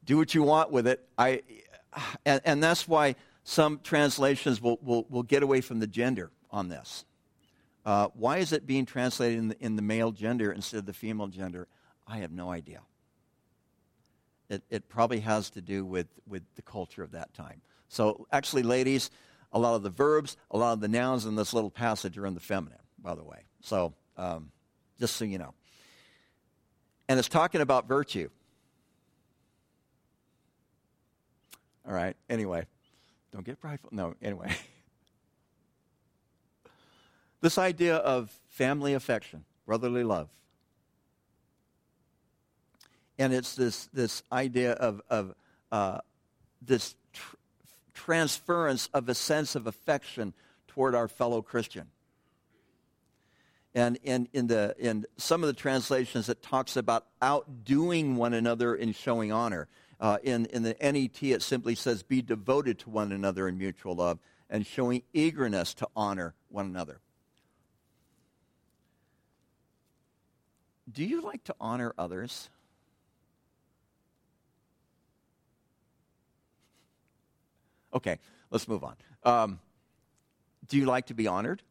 do 0.05 0.17
what 0.17 0.35
you 0.35 0.43
want 0.43 0.71
with 0.71 0.87
it. 0.87 1.07
I, 1.17 1.43
and, 2.25 2.41
and 2.45 2.63
that's 2.63 2.89
why 2.89 3.15
some 3.45 3.81
translations 3.83 4.61
will, 4.61 4.79
will, 4.83 5.07
will 5.09 5.23
get 5.23 5.43
away 5.43 5.61
from 5.61 5.79
the 5.79 5.87
gender 5.87 6.31
on 6.51 6.69
this. 6.69 7.05
Uh, 7.85 8.09
why 8.15 8.39
is 8.39 8.53
it 8.53 8.67
being 8.67 8.87
translated 8.87 9.39
in 9.39 9.49
the, 9.49 9.57
in 9.61 9.77
the 9.77 9.83
male 9.83 10.11
gender 10.11 10.51
instead 10.51 10.79
of 10.79 10.87
the 10.87 10.93
female 10.95 11.27
gender? 11.27 11.69
I 12.07 12.19
have 12.19 12.33
no 12.33 12.51
idea. 12.51 12.81
It, 14.49 14.63
it 14.71 14.89
probably 14.89 15.21
has 15.21 15.51
to 15.51 15.61
do 15.61 15.85
with, 15.85 16.07
with 16.27 16.43
the 16.57 16.63
culture 16.63 17.03
of 17.03 17.13
that 17.13 17.33
time. 17.35 17.61
So, 17.89 18.27
actually, 18.33 18.63
ladies, 18.63 19.11
a 19.53 19.59
lot 19.59 19.75
of 19.75 19.83
the 19.83 19.91
verbs, 19.91 20.37
a 20.51 20.59
lot 20.59 20.73
of 20.73 20.81
the 20.81 20.89
nouns 20.89 21.27
in 21.27 21.37
this 21.37 21.53
little 21.53 21.71
passage 21.71 22.19
are 22.19 22.27
in 22.27 22.35
the 22.35 22.41
feminine, 22.41 22.79
by 22.99 23.15
the 23.15 23.25
way. 23.25 23.45
So, 23.61 23.95
um, 24.17 24.51
just 24.99 25.17
so 25.17 25.25
you 25.25 25.39
know. 25.39 25.55
And 27.09 27.19
it's 27.19 27.29
talking 27.29 27.61
about 27.61 27.87
virtue. 27.87 28.31
All 31.87 31.93
right, 31.93 32.17
anyway, 32.31 32.67
don't 33.33 33.45
get 33.45 33.61
prideful. 33.61 33.91
No, 33.93 34.15
anyway. 34.23 34.55
this 37.43 37.59
idea 37.59 37.97
of 37.97 38.31
family 38.49 38.95
affection, 38.95 39.45
brotherly 39.67 40.03
love. 40.03 40.29
And 43.19 43.33
it's 43.33 43.55
this, 43.55 43.87
this 43.93 44.23
idea 44.33 44.73
of, 44.73 45.03
of 45.11 45.35
uh, 45.71 45.99
this 46.63 46.97
tr- 47.13 47.37
transference 47.93 48.89
of 48.95 49.09
a 49.09 49.15
sense 49.15 49.55
of 49.55 49.67
affection 49.67 50.33
toward 50.69 50.95
our 50.95 51.07
fellow 51.07 51.43
Christian. 51.43 51.89
And 53.75 53.99
in, 54.05 54.29
in, 54.33 54.47
the, 54.47 54.75
in 54.79 55.05
some 55.17 55.43
of 55.43 55.49
the 55.49 55.53
translations, 55.53 56.29
it 56.29 56.43
talks 56.43 56.77
about 56.77 57.07
outdoing 57.21 58.17
one 58.17 58.33
another 58.33 58.75
in 58.75 58.93
showing 58.93 59.33
honor. 59.33 59.67
Uh, 60.01 60.19
in, 60.23 60.47
in 60.47 60.63
the 60.63 60.77
NET, 60.81 61.23
it 61.23 61.43
simply 61.43 61.75
says, 61.75 62.03
be 62.03 62.23
devoted 62.23 62.79
to 62.81 62.91
one 62.91 63.11
another 63.11 63.49
in 63.49 63.59
mutual 63.59 63.97
love 63.97 64.19
and 64.49 64.67
showing 64.67 65.03
eagerness 65.13 65.75
to 65.75 65.89
honor 65.97 66.35
one 66.49 66.67
another. 66.67 67.01
Do 70.93 71.05
you 71.05 71.23
like 71.23 71.43
to 71.45 71.55
honor 71.61 71.93
others? 71.99 72.51
Okay, 77.93 78.19
let's 78.51 78.69
move 78.69 78.85
on. 78.85 78.97
Um, 79.25 79.61
do 80.69 80.77
you 80.77 80.87
like 80.87 81.07
to 81.07 81.15
be 81.15 81.27
honored? 81.27 81.63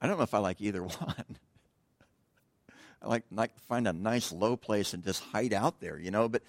I 0.00 0.06
don't 0.06 0.16
know 0.16 0.24
if 0.24 0.34
I 0.34 0.38
like 0.38 0.60
either 0.60 0.82
one. 0.82 1.36
I 3.02 3.08
like 3.08 3.24
like 3.30 3.58
find 3.68 3.86
a 3.86 3.92
nice 3.92 4.32
low 4.32 4.56
place 4.56 4.94
and 4.94 5.04
just 5.04 5.22
hide 5.22 5.52
out 5.52 5.80
there, 5.80 5.98
you 5.98 6.10
know. 6.10 6.28
But 6.28 6.42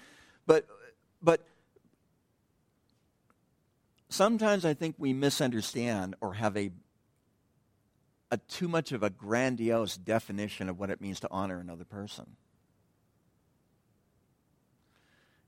but 0.45 0.65
but 1.21 1.45
sometimes 4.09 4.65
I 4.65 4.73
think 4.73 4.95
we 4.97 5.13
misunderstand 5.13 6.15
or 6.21 6.33
have 6.35 6.55
a 6.57 6.71
a 8.31 8.37
too 8.37 8.67
much 8.67 8.91
of 8.91 9.03
a 9.03 9.09
grandiose 9.09 9.95
definition 9.95 10.67
of 10.69 10.79
what 10.79 10.89
it 10.89 10.99
means 10.99 11.19
to 11.21 11.27
honor 11.31 11.59
another 11.59 11.85
person. 11.85 12.35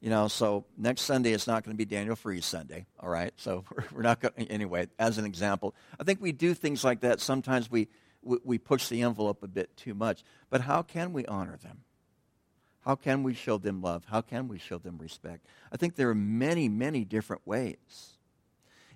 You 0.01 0.10
know, 0.10 0.29
so 0.29 0.65
next 0.77 1.01
Sunday 1.01 1.34
it's 1.34 1.48
not 1.48 1.63
going 1.63 1.75
to 1.75 1.77
be 1.77 1.86
Daniel 1.86 2.15
Freeze 2.15 2.46
Sunday, 2.46 2.86
all 3.00 3.10
right? 3.10 3.34
So 3.36 3.65
we're, 3.91 4.01
not 4.01 4.22
going 4.22 4.48
anyway, 4.50 4.88
as 4.98 5.18
an 5.18 5.25
example. 5.25 5.75
I 6.00 6.03
think 6.03 6.22
we 6.22 6.32
do 6.32 6.53
things 6.53 6.84
like 6.84 7.01
that. 7.01 7.20
Sometimes 7.20 7.70
we, 7.70 7.89
we, 8.22 8.38
we 8.44 8.58
push 8.58 8.88
the 8.88 9.01
envelope 9.01 9.44
a 9.44 9.48
bit 9.48 9.75
too 9.75 9.94
much. 9.94 10.24
But 10.50 10.62
how 10.62 10.84
can 10.84 11.12
we 11.12 11.25
honor 11.25 11.58
them? 11.62 11.79
How 12.86 12.96
can 12.96 13.24
we 13.24 13.34
show 13.34 13.58
them 13.58 13.82
love? 13.82 14.06
How 14.10 14.22
can 14.22 14.48
we 14.48 14.58
show 14.58 14.77
them 14.77 14.98
respect? 14.98 15.46
I 15.72 15.75
think 15.75 15.96
there 15.96 16.10
are 16.10 16.15
many, 16.15 16.70
many 16.70 17.03
different 17.03 17.46
ways. 17.46 18.18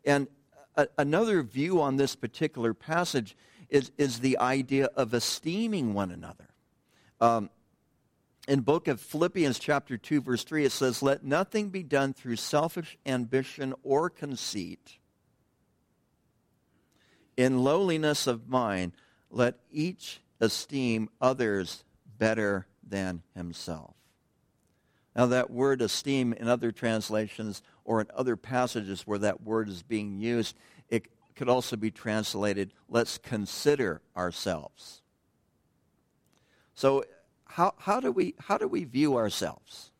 And 0.05 0.27
a, 0.75 0.87
another 0.97 1.43
view 1.43 1.81
on 1.81 1.97
this 1.97 2.15
particular 2.15 2.73
passage 2.73 3.35
is, 3.69 3.91
is 3.97 4.19
the 4.19 4.37
idea 4.37 4.85
of 4.95 5.13
esteeming 5.13 5.93
one 5.93 6.11
another. 6.11 6.47
Um, 7.19 7.49
in 8.47 8.61
book 8.61 8.87
of 8.87 8.99
Philippians 8.99 9.59
chapter 9.59 9.97
2 9.97 10.21
verse 10.21 10.43
3 10.43 10.65
it 10.65 10.71
says 10.71 11.01
let 11.01 11.23
nothing 11.23 11.69
be 11.69 11.83
done 11.83 12.13
through 12.13 12.35
selfish 12.35 12.97
ambition 13.05 13.73
or 13.83 14.09
conceit. 14.09 14.97
In 17.37 17.63
lowliness 17.63 18.27
of 18.27 18.49
mind 18.49 18.93
let 19.29 19.59
each 19.71 20.21
esteem 20.39 21.09
others 21.21 21.83
better 22.17 22.67
than 22.87 23.23
himself. 23.35 23.95
Now 25.15 25.27
that 25.27 25.49
word 25.49 25.81
esteem 25.81 26.33
in 26.33 26.47
other 26.47 26.71
translations 26.71 27.61
or 27.85 28.01
in 28.01 28.07
other 28.13 28.35
passages 28.35 29.03
where 29.07 29.19
that 29.19 29.41
word 29.41 29.69
is 29.69 29.83
being 29.83 30.19
used 30.19 30.57
it 30.89 31.07
could 31.35 31.49
also 31.49 31.77
be 31.77 31.91
translated 31.91 32.73
let's 32.89 33.17
consider 33.17 34.01
ourselves. 34.17 35.01
So 36.75 37.03
how, 37.53 37.75
how, 37.77 37.99
do 37.99 38.11
we, 38.11 38.33
how 38.39 38.57
do 38.57 38.67
we 38.67 38.83
view 38.83 39.15
ourselves? 39.15 39.91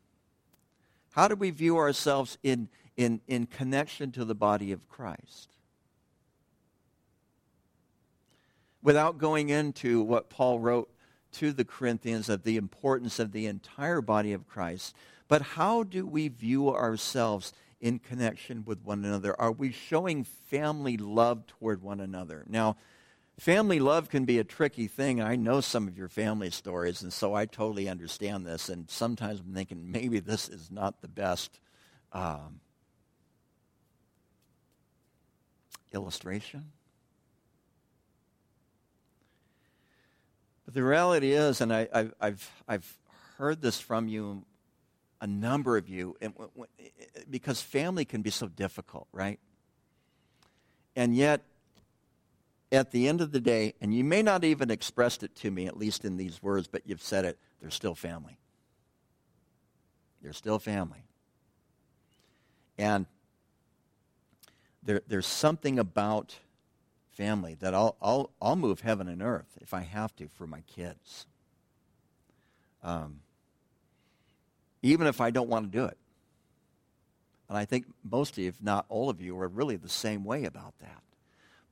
How 1.12 1.28
do 1.28 1.36
we 1.36 1.50
view 1.50 1.76
ourselves 1.76 2.36
in, 2.42 2.68
in, 2.96 3.20
in 3.28 3.46
connection 3.46 4.10
to 4.12 4.24
the 4.24 4.34
body 4.34 4.72
of 4.72 4.88
Christ? 4.88 5.50
Without 8.82 9.18
going 9.18 9.50
into 9.50 10.02
what 10.02 10.30
Paul 10.30 10.58
wrote 10.58 10.90
to 11.34 11.52
the 11.52 11.64
Corinthians 11.64 12.28
of 12.28 12.42
the 12.42 12.56
importance 12.56 13.20
of 13.20 13.30
the 13.30 13.46
entire 13.46 14.00
body 14.00 14.32
of 14.32 14.48
Christ, 14.48 14.92
but 15.28 15.42
how 15.42 15.84
do 15.84 16.04
we 16.04 16.26
view 16.26 16.70
ourselves 16.70 17.52
in 17.80 18.00
connection 18.00 18.64
with 18.64 18.82
one 18.84 19.04
another? 19.04 19.40
Are 19.40 19.52
we 19.52 19.70
showing 19.70 20.24
family 20.24 20.96
love 20.96 21.46
toward 21.46 21.82
one 21.82 22.00
another? 22.00 22.44
Now, 22.48 22.76
Family 23.38 23.80
love 23.80 24.08
can 24.08 24.24
be 24.24 24.38
a 24.38 24.44
tricky 24.44 24.86
thing. 24.86 25.20
I 25.20 25.34
know 25.34 25.60
some 25.60 25.88
of 25.88 25.98
your 25.98 26.08
family 26.08 26.50
stories, 26.50 27.02
and 27.02 27.12
so 27.12 27.34
I 27.34 27.46
totally 27.46 27.88
understand 27.88 28.46
this. 28.46 28.68
And 28.68 28.88
sometimes 28.88 29.40
I'm 29.40 29.52
thinking 29.52 29.90
maybe 29.90 30.20
this 30.20 30.48
is 30.48 30.70
not 30.70 31.00
the 31.02 31.08
best 31.08 31.58
um, 32.12 32.60
illustration. 35.92 36.70
But 40.64 40.74
the 40.74 40.84
reality 40.84 41.32
is, 41.32 41.60
and 41.60 41.72
I, 41.72 42.10
have 42.20 42.50
I've 42.68 42.98
heard 43.38 43.60
this 43.60 43.80
from 43.80 44.06
you, 44.06 44.44
a 45.20 45.26
number 45.26 45.76
of 45.76 45.88
you, 45.88 46.16
because 47.28 47.60
family 47.60 48.04
can 48.04 48.22
be 48.22 48.30
so 48.30 48.46
difficult, 48.46 49.08
right? 49.12 49.40
And 50.94 51.16
yet, 51.16 51.42
at 52.74 52.90
the 52.90 53.08
end 53.08 53.20
of 53.20 53.32
the 53.32 53.40
day, 53.40 53.74
and 53.80 53.94
you 53.94 54.04
may 54.04 54.22
not 54.22 54.44
even 54.44 54.70
expressed 54.70 55.22
it 55.22 55.34
to 55.36 55.50
me, 55.50 55.66
at 55.66 55.76
least 55.76 56.04
in 56.04 56.16
these 56.16 56.42
words, 56.42 56.66
but 56.66 56.82
you've 56.86 57.02
said 57.02 57.24
it, 57.24 57.38
they're 57.60 57.70
still 57.70 57.94
family. 57.94 58.38
They're 60.22 60.32
still 60.32 60.58
family. 60.58 61.04
And 62.76 63.06
there, 64.82 65.02
there's 65.06 65.26
something 65.26 65.78
about 65.78 66.36
family 67.12 67.56
that 67.60 67.74
I'll, 67.74 67.96
I'll, 68.02 68.30
I'll 68.42 68.56
move 68.56 68.80
heaven 68.80 69.08
and 69.08 69.22
earth 69.22 69.58
if 69.60 69.72
I 69.72 69.80
have 69.82 70.14
to 70.16 70.28
for 70.28 70.46
my 70.46 70.62
kids. 70.62 71.26
Um, 72.82 73.20
even 74.82 75.06
if 75.06 75.20
I 75.20 75.30
don't 75.30 75.48
want 75.48 75.70
to 75.70 75.78
do 75.78 75.84
it. 75.84 75.96
And 77.48 77.56
I 77.56 77.64
think 77.64 77.86
most 78.02 78.32
of 78.32 78.38
you, 78.38 78.48
if 78.48 78.62
not 78.62 78.84
all 78.88 79.08
of 79.08 79.20
you, 79.20 79.38
are 79.38 79.48
really 79.48 79.76
the 79.76 79.88
same 79.88 80.24
way 80.24 80.44
about 80.44 80.74
that. 80.80 81.02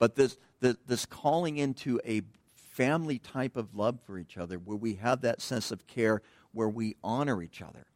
But 0.03 0.17
this, 0.17 0.37
this, 0.59 0.75
this 0.85 1.07
calling 1.07 1.59
into 1.59 2.01
a 2.05 2.23
family 2.57 3.21
type 3.21 3.57
of 3.57 3.77
love 3.77 4.01
for 4.05 4.19
each 4.19 4.37
other 4.37 4.57
where 4.57 4.77
we 4.77 4.95
have 4.95 5.21
that 5.21 5.41
sense 5.41 5.71
of 5.71 5.87
care, 5.87 6.23
where 6.51 6.69
we 6.69 6.97
honor 7.05 7.41
each 7.41 7.63
other. 7.63 7.87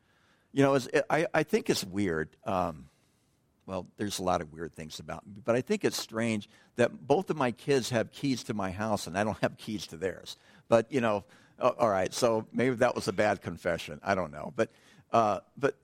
You 0.52 0.62
know, 0.62 0.78
I, 1.10 1.26
I 1.34 1.42
think 1.42 1.68
it's 1.68 1.82
weird. 1.82 2.28
Um, 2.44 2.86
well, 3.66 3.88
there's 3.96 4.20
a 4.20 4.22
lot 4.22 4.40
of 4.40 4.52
weird 4.52 4.72
things 4.76 5.00
about 5.00 5.26
me, 5.26 5.42
but 5.44 5.56
I 5.56 5.60
think 5.62 5.84
it's 5.84 6.00
strange 6.00 6.48
that 6.76 7.08
both 7.08 7.28
of 7.28 7.36
my 7.36 7.50
kids 7.50 7.90
have 7.90 8.12
keys 8.12 8.44
to 8.44 8.54
my 8.54 8.70
house 8.70 9.08
and 9.08 9.18
I 9.18 9.24
don't 9.24 9.38
have 9.40 9.56
keys 9.56 9.88
to 9.88 9.96
theirs. 9.96 10.36
But, 10.68 10.92
you 10.92 11.00
know, 11.00 11.24
all 11.58 11.90
right, 11.90 12.14
so 12.14 12.46
maybe 12.52 12.76
that 12.76 12.94
was 12.94 13.08
a 13.08 13.12
bad 13.12 13.42
confession. 13.42 14.00
I 14.04 14.14
don't 14.14 14.30
know. 14.30 14.52
But, 14.54 14.70
uh, 15.12 15.40
but 15.56 15.74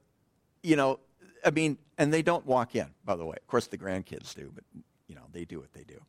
you 0.63 0.77
know, 0.77 1.01
I 1.45 1.51
mean, 1.51 1.79
and 1.99 2.15
they 2.15 2.23
don't 2.23 2.47
walk 2.47 2.77
in, 2.77 2.87
by 3.05 3.17
the 3.17 3.25
way. 3.25 3.39
Of 3.41 3.49
course, 3.49 3.67
the 3.67 3.77
grandkids 3.77 4.37
do, 4.37 4.53
but 4.55 4.63
you 5.09 5.17
know, 5.17 5.25
they 5.33 5.45
do 5.45 5.59
what 5.59 5.73
they 5.73 5.83
do. 5.83 6.01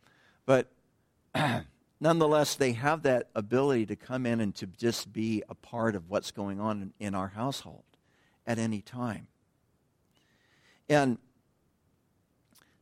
But 0.45 0.71
nonetheless, 1.99 2.55
they 2.55 2.73
have 2.73 3.03
that 3.03 3.29
ability 3.35 3.85
to 3.87 3.95
come 3.95 4.25
in 4.25 4.39
and 4.39 4.53
to 4.55 4.67
just 4.67 5.13
be 5.13 5.43
a 5.49 5.55
part 5.55 5.95
of 5.95 6.09
what's 6.09 6.31
going 6.31 6.59
on 6.59 6.93
in, 6.99 7.15
our 7.15 7.29
household 7.29 7.83
at 8.45 8.59
any 8.59 8.81
time. 8.81 9.27
And 10.89 11.17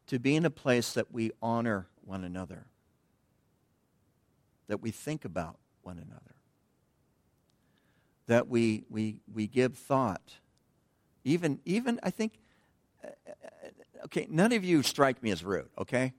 to 0.08 0.20
be 0.20 0.36
in 0.36 0.46
a 0.46 0.50
place 0.50 0.94
that 0.94 1.12
we 1.12 1.32
honor 1.42 1.88
one 2.04 2.24
another, 2.24 2.66
that 4.68 4.82
we 4.82 4.92
think 4.92 5.24
about 5.24 5.58
one 5.84 5.98
another, 5.98 6.36
that 8.28 8.48
we, 8.48 8.84
we, 8.90 9.18
we 9.32 9.48
give 9.48 9.78
thought. 9.78 10.40
Even, 11.24 11.60
even 11.66 12.00
I 12.02 12.10
think 12.10 12.40
uh, 13.04 13.08
uh, 13.28 13.32
uh, 13.46 14.06
okay, 14.06 14.28
none 14.30 14.52
of 14.52 14.64
you 14.64 14.82
strike 14.84 15.22
me 15.22 15.32
as 15.32 15.44
rude, 15.44 15.70
okay? 15.78 16.14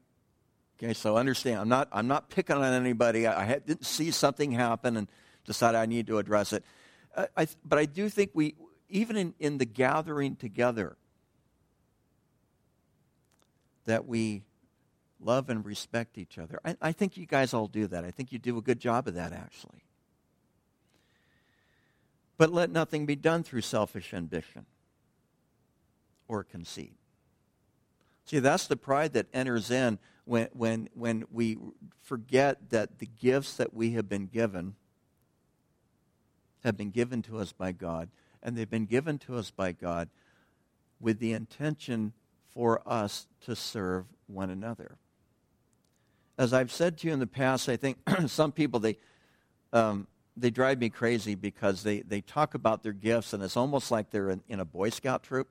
Okay, 0.83 0.95
so 0.95 1.17
understand, 1.17 1.61
I'm 1.61 1.69
not, 1.69 1.89
I'm 1.93 2.09
not 2.09 2.29
picking 2.29 2.57
on 2.57 2.65
anybody. 2.65 3.27
I, 3.27 3.43
I 3.43 3.45
had, 3.45 3.67
didn't 3.67 3.87
see 3.87 4.11
something 4.11 4.51
happen 4.51 4.97
and 4.97 5.07
decided 5.45 5.79
I 5.79 5.87
need 5.87 6.09
to 6.09 6.19
address 6.19 6.53
it. 6.53 6.65
Uh, 7.15 7.27
I, 7.37 7.47
but 7.65 7.79
I 7.79 7.85
do 7.85 8.09
think 8.09 8.33
we, 8.35 8.57
even 8.89 9.17
in, 9.17 9.35
in 9.39 9.59
the 9.59 9.65
gathering 9.65 10.35
together, 10.35 10.97
that 13.85 14.07
we 14.09 14.43
love 15.21 15.51
and 15.51 15.65
respect 15.65 16.19
each 16.19 16.37
other. 16.37 16.59
I, 16.65 16.77
I 16.83 16.93
think 16.93 17.17
you 17.17 17.27
guys 17.27 17.55
all 17.55 17.69
do 17.69 17.87
that. 17.87 18.05
I 18.05 18.11
think 18.11 18.33
you 18.33 18.41
do 18.41 18.59
a 18.59 18.63
good 18.63 18.81
job 18.81 19.07
of 19.07 19.15
that, 19.15 19.33
actually. 19.33 19.85
But 22.39 22.53
let 22.53 22.71
nothing 22.71 23.07
be 23.07 23.15
done 23.15 23.45
through 23.45 23.61
selfish 23.61 24.13
ambition 24.13 24.67
or 26.27 26.43
conceit. 26.43 26.97
See, 28.25 28.41
that's 28.41 28.67
the 28.67 28.77
pride 28.77 29.13
that 29.13 29.27
enters 29.33 29.71
in 29.71 30.01
when, 30.25 30.49
when, 30.53 30.89
when 30.95 31.25
we 31.31 31.59
forget 32.01 32.71
that 32.71 32.99
the 32.99 33.07
gifts 33.07 33.57
that 33.57 33.75
we 33.75 33.93
have 33.93 34.09
been 34.09 34.27
given 34.27 34.75
have 36.65 36.77
been 36.77 36.91
given 36.91 37.23
to 37.23 37.39
us 37.39 37.53
by 37.53 37.73
God, 37.73 38.09
and 38.43 38.57
they've 38.57 38.71
been 38.71 38.87
given 38.87 39.19
to 39.19 39.37
us 39.37 39.51
by 39.51 39.73
God 39.73 40.09
with 41.01 41.19
the 41.19 41.33
intention 41.33 42.13
for 42.55 42.81
us 42.87 43.27
to 43.41 43.57
serve 43.57 44.05
one 44.27 44.51
another. 44.51 44.97
As 46.39 46.53
I've 46.53 46.71
said 46.71 46.99
to 46.99 47.09
you 47.09 47.13
in 47.13 47.19
the 47.19 47.27
past, 47.27 47.69
I 47.69 47.77
think 47.77 47.99
some 48.27 48.53
people, 48.53 48.79
they, 48.79 48.99
um, 49.73 50.07
they 50.37 50.51
drive 50.51 50.79
me 50.79 50.89
crazy 50.89 51.35
because 51.35 51.83
they, 51.83 52.01
they 52.01 52.21
talk 52.21 52.55
about 52.55 52.85
their 52.85 52.93
gifts, 52.93 53.33
and 53.33 53.43
it's 53.43 53.57
almost 53.57 53.91
like 53.91 54.11
they're 54.11 54.31
in, 54.31 54.43
in 54.49 54.61
a 54.61 54.65
Boy 54.65 54.91
Scout 54.91 55.25
troop 55.25 55.49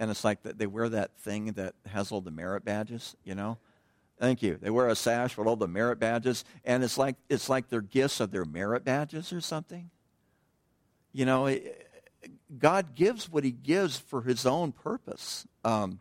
and 0.00 0.10
it's 0.10 0.24
like 0.24 0.42
they 0.42 0.66
wear 0.66 0.88
that 0.88 1.14
thing 1.18 1.52
that 1.52 1.74
has 1.86 2.10
all 2.10 2.22
the 2.22 2.30
merit 2.30 2.64
badges, 2.64 3.14
you 3.22 3.34
know? 3.34 3.58
Thank 4.18 4.42
you. 4.42 4.58
They 4.60 4.70
wear 4.70 4.88
a 4.88 4.96
sash 4.96 5.36
with 5.36 5.46
all 5.46 5.56
the 5.56 5.68
merit 5.68 5.98
badges, 5.98 6.44
and 6.64 6.82
it's 6.82 6.98
like 6.98 7.16
it's 7.28 7.48
like 7.48 7.68
their 7.68 7.82
gifts 7.82 8.20
are 8.20 8.26
their 8.26 8.44
merit 8.44 8.84
badges 8.84 9.32
or 9.32 9.40
something. 9.40 9.90
You 11.12 11.26
know, 11.26 11.46
it, 11.46 11.86
God 12.58 12.94
gives 12.94 13.30
what 13.30 13.44
He 13.44 13.50
gives 13.50 13.98
for 13.98 14.22
His 14.22 14.44
own 14.46 14.72
purpose. 14.72 15.46
Um, 15.64 16.00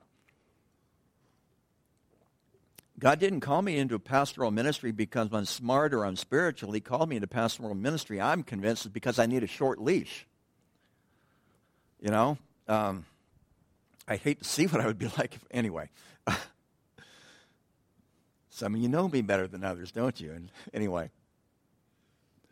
God 3.00 3.20
didn't 3.20 3.40
call 3.40 3.62
me 3.62 3.78
into 3.78 4.00
pastoral 4.00 4.52
ministry 4.52 4.92
because 4.92 5.30
I'm 5.32 5.46
smart 5.46 5.94
or 5.94 6.06
I'm 6.06 6.18
spiritual. 6.18 6.74
He 6.74 6.82
called 6.82 7.08
me 7.08 7.16
into 7.18 7.28
pastoral 7.28 7.74
ministry. 7.74 8.20
I'm 8.20 8.44
convinced 8.44 8.92
because 8.92 9.20
I 9.20 9.26
need 9.26 9.44
a 9.44 9.48
short 9.48 9.82
leash. 9.82 10.26
You 12.02 12.12
know. 12.12 12.38
Um, 12.68 13.06
I 14.10 14.16
hate 14.16 14.40
to 14.40 14.46
see 14.46 14.66
what 14.66 14.82
I 14.82 14.88
would 14.88 14.98
be 14.98 15.08
like 15.18 15.36
if, 15.36 15.46
anyway. 15.52 15.90
Some 18.50 18.74
of 18.74 18.82
you 18.82 18.90
know 18.90 19.08
me 19.08 19.22
better 19.22 19.48
than 19.48 19.64
others, 19.64 19.92
don't 19.92 20.20
you? 20.20 20.32
And 20.32 20.52
anyway, 20.74 21.12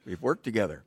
we've 0.06 0.22
worked 0.22 0.44
together. 0.44 0.84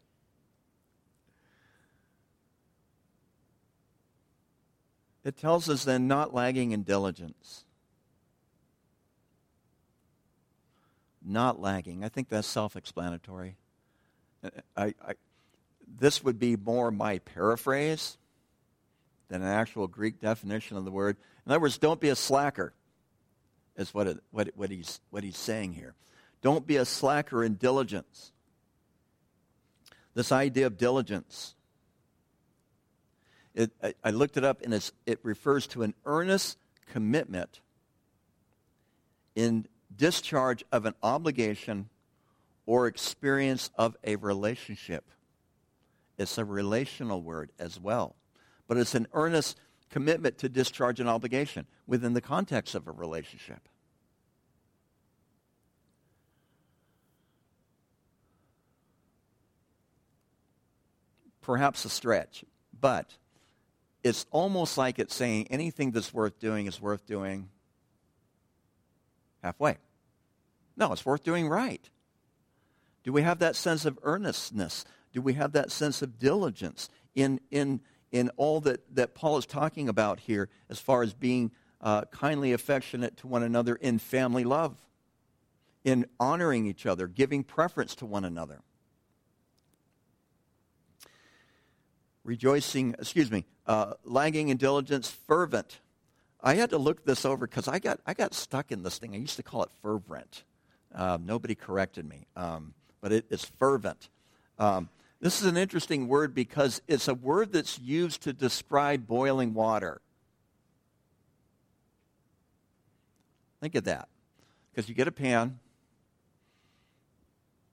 It 5.25 5.37
tells 5.37 5.69
us 5.69 5.85
then 5.85 6.09
not 6.09 6.33
lagging 6.33 6.73
in 6.73 6.85
diligence. 6.85 7.65
Not 11.23 11.61
lagging. 11.61 12.03
I 12.03 12.09
think 12.09 12.31
that's 12.31 12.49
self 12.49 12.77
explanatory. 12.77 13.57
I, 14.75 14.95
I, 15.07 15.15
this 15.99 16.25
would 16.25 16.39
be 16.39 16.57
more 16.57 16.91
my 16.91 17.19
paraphrase 17.19 18.17
than 19.31 19.41
an 19.41 19.49
actual 19.49 19.87
Greek 19.87 20.21
definition 20.21 20.77
of 20.77 20.85
the 20.85 20.91
word. 20.91 21.17
In 21.47 21.53
other 21.53 21.61
words, 21.61 21.79
don't 21.79 22.01
be 22.01 22.11
a 22.11 22.17
slacker, 22.17 22.75
is 23.77 23.95
what, 23.95 24.07
it, 24.07 24.19
what, 24.31 24.51
what, 24.55 24.71
he's, 24.71 25.01
what 25.09 25.25
he's 25.25 25.39
saying 25.39 25.73
here. 25.73 25.95
Don't 26.43 26.67
be 26.67 26.77
a 26.77 26.85
slacker 26.85 27.43
in 27.43 27.55
diligence. 27.55 28.33
This 30.13 30.33
idea 30.33 30.67
of 30.67 30.77
diligence 30.77 31.55
It, 33.55 33.73
I, 33.83 33.95
I 34.05 34.11
looked 34.11 34.37
it 34.37 34.45
up, 34.45 34.63
and 34.63 34.73
it 35.07 35.19
refers 35.23 35.67
to 35.69 35.83
an 35.83 35.95
earnest 36.05 36.59
commitment 36.93 37.61
in 39.35 39.67
discharge 39.95 40.65
of 40.73 40.87
an 40.87 40.95
obligation 41.03 41.89
or 42.67 42.87
experience 42.87 43.71
of 43.77 43.97
a 44.05 44.17
relationship. 44.17 45.05
It's 46.19 46.39
a 46.39 46.45
relational 46.45 47.23
word 47.23 47.51
as 47.59 47.79
well. 47.81 48.15
But 48.71 48.79
it's 48.79 48.95
an 48.95 49.09
earnest 49.15 49.59
commitment 49.91 50.39
to 50.39 50.49
discharge 50.49 51.01
an 51.01 51.09
obligation 51.09 51.67
within 51.89 52.13
the 52.13 52.21
context 52.21 52.77
of 52.77 52.87
a 52.87 52.93
relationship. 52.93 53.69
Perhaps 61.43 61.85
a 61.85 61.89
stretch, 61.89 62.45
but 62.81 63.17
it's 64.05 64.25
almost 64.31 64.79
like 64.79 65.01
it's 65.01 65.17
saying 65.17 65.49
anything 65.51 65.91
that's 65.91 66.15
worth 66.15 66.39
doing 66.39 66.69
is 66.69 66.81
worth 66.81 67.05
doing 67.05 67.49
halfway. 69.43 69.79
No, 70.77 70.93
it's 70.93 71.05
worth 71.05 71.25
doing 71.25 71.49
right. 71.49 71.91
Do 73.03 73.13
we 73.13 73.23
have 73.23 73.41
that 73.41 73.57
sense 73.57 73.85
of 73.85 73.99
earnestness? 74.05 74.85
Do 75.13 75.21
we 75.21 75.33
have 75.33 75.51
that 75.55 75.73
sense 75.73 76.03
of 76.03 76.21
diligence 76.21 76.89
in, 77.17 77.41
in, 77.51 77.81
in 78.13 78.31
all 78.37 78.61
that, 78.61 78.95
that 78.95 79.15
Paul 79.15 79.39
is 79.39 79.47
talking 79.47 79.89
about 79.89 80.21
here 80.21 80.49
as 80.69 80.79
far 80.79 81.03
as 81.03 81.13
being 81.13 81.51
uh, 81.81 82.03
kindly 82.07 82.53
affectionate 82.53 83.17
to 83.19 83.27
one 83.27 83.43
another 83.43 83.75
in 83.75 83.99
family 83.99 84.45
love, 84.45 84.77
in 85.85 86.07
honoring 86.19 86.67
each 86.67 86.87
other, 86.87 87.07
giving 87.07 87.43
preference 87.43 87.95
to 87.97 88.07
one 88.07 88.25
another? 88.25 88.61
Rejoicing, 92.25 92.95
excuse 92.99 93.31
me, 93.31 93.47
uh, 93.67 93.95
lagging 94.05 94.49
in 94.49 94.57
diligence, 94.57 95.09
fervent. 95.09 95.81
I 96.43 96.55
had 96.55 96.71
to 96.71 96.79
look 96.79 97.05
this 97.05 97.25
over 97.25 97.47
because 97.47 97.69
I 97.69 97.79
got, 97.79 98.01
I 98.07 98.15
got 98.15 98.35
stuck 98.35 98.73
in 98.73 98.83
this 98.83 98.99
thing. 98.99 99.15
I 99.15 99.19
used 99.19 99.37
to 99.37 99.43
call 99.43 99.63
it 99.63 99.71
fervent. 99.83 100.45
Um, 100.95 101.25
nobody 101.25 101.55
corrected 101.55 102.07
me, 102.07 102.27
um, 102.37 102.75
but 103.01 103.13
it, 103.13 103.25
it's 103.31 103.45
fervent. 103.45 104.09
Um, 104.59 104.89
this 105.21 105.41
is 105.41 105.47
an 105.47 105.57
interesting 105.57 106.09
word 106.09 106.35
because 106.35 106.81
it's 106.89 107.09
a 107.09 107.15
word 107.15 107.53
that's 107.53 107.79
used 107.79 108.23
to 108.23 108.33
describe 108.33 109.07
boiling 109.07 109.55
water. 109.55 110.01
Think 113.61 113.75
of 113.75 113.85
that. 113.85 114.09
Because 114.71 114.89
you 114.89 114.95
get 114.95 115.09
a 115.09 115.13
pan. 115.13 115.59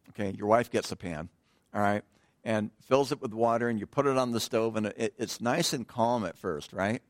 Okay, 0.10 0.32
your 0.38 0.48
wife 0.48 0.72
gets 0.72 0.92
a 0.92 0.96
pan, 0.96 1.30
all 1.76 1.82
right, 1.82 2.04
and 2.44 2.72
fills 2.82 3.12
it 3.12 3.22
with 3.22 3.34
water, 3.34 3.70
and 3.70 3.80
you 3.80 3.86
put 3.86 4.08
it 4.08 4.18
on 4.18 4.32
the 4.32 4.40
stove, 4.40 4.76
and 4.76 4.88
it, 4.88 5.14
it's 5.18 5.40
nice 5.40 5.74
and 5.74 5.88
calm 5.88 6.26
at 6.26 6.36
first, 6.36 6.74
right? 6.74 7.04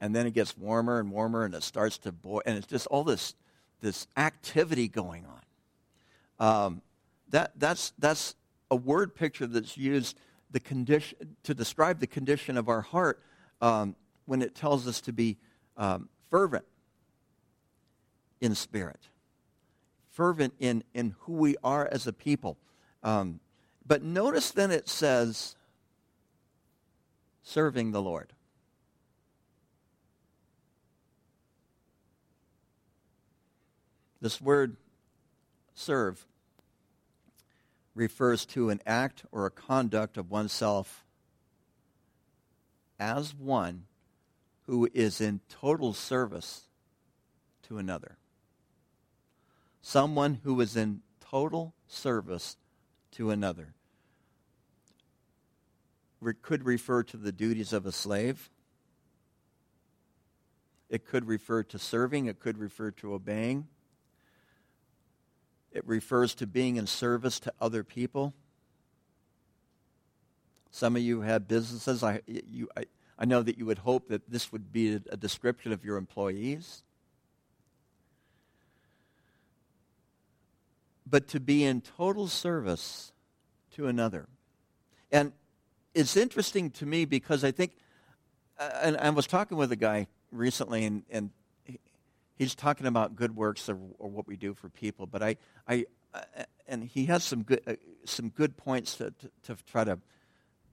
And 0.00 0.14
then 0.16 0.26
it 0.26 0.34
gets 0.34 0.56
warmer 0.58 0.98
and 0.98 1.12
warmer, 1.12 1.44
and 1.44 1.54
it 1.54 1.62
starts 1.62 1.96
to 1.98 2.12
boil, 2.12 2.42
and 2.44 2.58
it's 2.58 2.66
just 2.66 2.88
all 2.88 3.04
this 3.04 3.34
this 3.80 4.06
activity 4.16 4.88
going 4.88 5.26
on. 5.26 6.66
Um, 6.66 6.82
that, 7.30 7.52
that's, 7.56 7.92
that's 7.98 8.34
a 8.70 8.76
word 8.76 9.14
picture 9.14 9.46
that's 9.46 9.76
used 9.76 10.18
the 10.50 10.60
condition, 10.60 11.36
to 11.44 11.54
describe 11.54 12.00
the 12.00 12.06
condition 12.06 12.56
of 12.56 12.68
our 12.68 12.80
heart 12.80 13.22
um, 13.60 13.94
when 14.26 14.42
it 14.42 14.54
tells 14.54 14.86
us 14.86 15.00
to 15.02 15.12
be 15.12 15.38
um, 15.76 16.08
fervent 16.30 16.64
in 18.40 18.54
spirit, 18.54 19.08
fervent 20.10 20.54
in, 20.58 20.82
in 20.94 21.14
who 21.20 21.32
we 21.34 21.56
are 21.62 21.88
as 21.90 22.06
a 22.06 22.12
people. 22.12 22.56
Um, 23.02 23.40
but 23.86 24.02
notice 24.02 24.50
then 24.50 24.70
it 24.70 24.88
says, 24.88 25.56
serving 27.42 27.92
the 27.92 28.02
Lord. 28.02 28.32
This 34.20 34.40
word 34.40 34.76
serve 35.74 36.26
refers 37.94 38.46
to 38.46 38.70
an 38.70 38.80
act 38.86 39.24
or 39.32 39.46
a 39.46 39.50
conduct 39.50 40.16
of 40.16 40.30
oneself 40.30 41.04
as 42.98 43.34
one 43.34 43.84
who 44.66 44.88
is 44.94 45.20
in 45.20 45.40
total 45.48 45.92
service 45.92 46.68
to 47.62 47.78
another. 47.78 48.18
Someone 49.82 50.40
who 50.44 50.60
is 50.60 50.76
in 50.76 51.00
total 51.20 51.74
service 51.88 52.56
to 53.12 53.30
another. 53.30 53.74
It 56.22 56.42
could 56.42 56.64
refer 56.64 57.02
to 57.04 57.16
the 57.16 57.32
duties 57.32 57.72
of 57.72 57.86
a 57.86 57.92
slave. 57.92 58.50
It 60.90 61.06
could 61.06 61.26
refer 61.26 61.62
to 61.64 61.78
serving. 61.78 62.26
It 62.26 62.40
could 62.40 62.58
refer 62.58 62.90
to 62.92 63.14
obeying. 63.14 63.68
It 65.72 65.86
refers 65.86 66.34
to 66.36 66.46
being 66.46 66.76
in 66.76 66.86
service 66.86 67.38
to 67.40 67.52
other 67.60 67.84
people. 67.84 68.34
Some 70.70 70.96
of 70.96 71.02
you 71.02 71.20
have 71.22 71.48
businesses. 71.48 72.02
I, 72.02 72.20
you, 72.26 72.68
I, 72.76 72.84
I 73.18 73.24
know 73.24 73.42
that 73.42 73.58
you 73.58 73.66
would 73.66 73.78
hope 73.78 74.08
that 74.08 74.30
this 74.30 74.50
would 74.52 74.72
be 74.72 74.94
a, 74.94 75.16
description 75.16 75.72
of 75.72 75.84
your 75.84 75.96
employees. 75.96 76.82
But 81.06 81.28
to 81.28 81.40
be 81.40 81.64
in 81.64 81.80
total 81.80 82.28
service 82.28 83.12
to 83.72 83.88
another. 83.88 84.28
And 85.12 85.32
it's 85.94 86.16
interesting 86.16 86.70
to 86.72 86.86
me 86.86 87.04
because 87.04 87.44
I 87.44 87.50
think, 87.50 87.76
uh, 88.58 88.70
and 88.82 88.96
I 88.96 89.10
was 89.10 89.26
talking 89.26 89.56
with 89.56 89.72
a 89.72 89.76
guy 89.76 90.06
recently, 90.30 90.84
and, 90.84 91.02
and 91.10 91.30
he's 92.40 92.54
talking 92.54 92.86
about 92.86 93.16
good 93.16 93.36
works 93.36 93.68
or, 93.68 93.78
or, 93.98 94.08
what 94.08 94.26
we 94.26 94.34
do 94.34 94.54
for 94.54 94.70
people. 94.70 95.06
But 95.06 95.22
I, 95.22 95.36
I, 95.68 95.84
uh, 96.14 96.20
and 96.66 96.82
he 96.82 97.04
has 97.04 97.22
some 97.22 97.42
good, 97.42 97.60
uh, 97.66 97.74
some 98.06 98.30
good 98.30 98.56
points 98.56 98.96
to, 98.96 99.10
to, 99.10 99.30
to, 99.42 99.56
try 99.70 99.84
to 99.84 99.98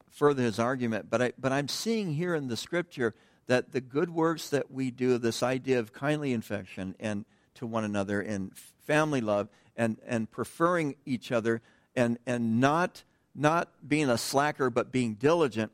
further 0.09 0.43
his 0.43 0.59
argument. 0.59 1.09
But 1.09 1.21
I, 1.21 1.33
but 1.37 1.51
I'm 1.51 1.67
seeing 1.67 2.13
here 2.13 2.33
in 2.35 2.47
the 2.47 2.55
scripture 2.55 3.13
that 3.47 3.73
the 3.73 3.81
good 3.81 4.09
works 4.09 4.47
that 4.51 4.71
we 4.71 4.91
do, 4.91 5.17
this 5.17 5.43
idea 5.43 5.79
of 5.79 5.91
kindly 5.91 6.31
infection 6.31 6.95
and 7.01 7.25
to 7.55 7.67
one 7.67 7.83
another 7.83 8.21
and 8.21 8.55
family 8.85 9.19
love 9.19 9.49
and, 9.75 9.97
and 10.07 10.31
preferring 10.31 10.95
each 11.05 11.33
other 11.33 11.61
and, 11.97 12.17
and 12.25 12.61
not, 12.61 13.03
not 13.35 13.69
being 13.85 14.09
a 14.09 14.17
slacker 14.17 14.69
but 14.69 14.93
being 14.93 15.15
diligent 15.15 15.73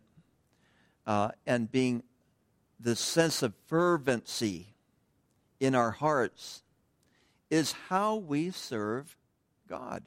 uh, 1.05 1.29
and 1.45 1.71
being 1.71 2.01
the 2.79 2.95
sense 2.95 3.43
of 3.43 3.53
fervency 3.67 4.72
in 5.63 5.75
our 5.75 5.91
hearts 5.91 6.61
is 7.49 7.71
how 7.87 8.17
we 8.17 8.51
serve 8.51 9.15
God. 9.69 10.03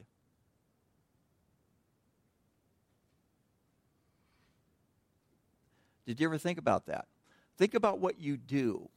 Did 6.05 6.19
you 6.19 6.27
ever 6.27 6.37
think 6.37 6.59
about 6.59 6.85
that? 6.85 7.07
Think 7.57 7.73
about 7.73 7.97
what 7.97 8.19
you 8.19 8.37
do 8.37 8.87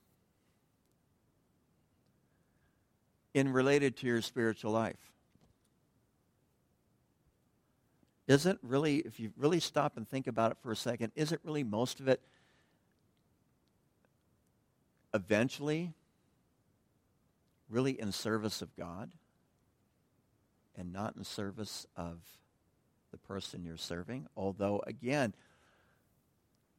in 3.33 3.51
related 3.51 3.97
to 3.97 4.07
your 4.07 4.21
spiritual 4.21 4.71
life. 4.71 5.01
Isn't 8.29 8.59
really, 8.63 8.99
if 8.99 9.19
you 9.19 9.33
really 9.39 9.61
stop 9.61 9.97
and 9.97 10.07
think 10.07 10.27
about 10.27 10.53
it 10.53 10.59
for 10.63 10.73
a 10.73 10.77
second, 10.77 11.13
isn't 11.17 11.41
really 11.43 11.65
most 11.65 12.01
of 12.01 12.09
it 12.09 12.21
eventually 15.15 15.95
really 17.71 17.99
in 17.99 18.13
service 18.13 18.61
of 18.63 18.75
God 18.77 19.13
and 20.77 20.93
not 20.93 21.17
in 21.17 21.25
service 21.25 21.87
of 21.97 22.19
the 23.11 23.19
person 23.19 23.65
you're 23.65 23.77
serving. 23.77 24.27
Although, 24.37 24.83
again, 24.87 25.35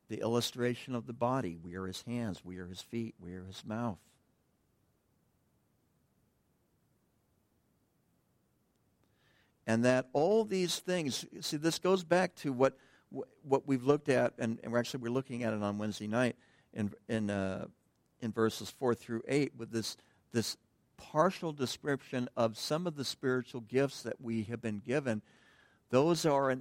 the 0.09 0.19
illustration 0.19 0.93
of 0.93 1.07
the 1.07 1.13
body, 1.13 1.57
we 1.61 1.75
are 1.75 1.87
his 1.87 2.03
hands, 2.03 2.43
we 2.43 2.57
are 2.57 2.67
his 2.67 2.81
feet, 2.81 3.15
we 3.19 3.33
are 3.33 3.43
his 3.45 3.63
mouth. 3.65 3.99
And 9.67 9.85
that 9.85 10.09
all 10.11 10.43
these 10.43 10.79
things, 10.79 11.25
see, 11.39 11.57
this 11.57 11.79
goes 11.79 12.03
back 12.03 12.35
to 12.37 12.51
what 12.51 12.77
what 13.43 13.67
we've 13.67 13.83
looked 13.83 14.07
at, 14.07 14.33
and, 14.37 14.57
and 14.63 14.71
we're 14.71 14.79
actually 14.79 15.01
we're 15.01 15.11
looking 15.11 15.43
at 15.43 15.53
it 15.53 15.61
on 15.61 15.77
Wednesday 15.77 16.07
night 16.07 16.35
in 16.73 16.91
in 17.07 17.29
uh, 17.29 17.65
in 18.21 18.31
verses 18.31 18.69
four 18.69 18.95
through 18.95 19.21
eight 19.27 19.51
with 19.57 19.71
this 19.71 19.97
this 20.31 20.57
partial 21.01 21.51
description 21.51 22.29
of 22.37 22.57
some 22.57 22.85
of 22.85 22.95
the 22.95 23.03
spiritual 23.03 23.61
gifts 23.61 24.03
that 24.03 24.21
we 24.21 24.43
have 24.43 24.61
been 24.61 24.79
given. 24.79 25.21
Those 25.89 26.25
are 26.25 26.55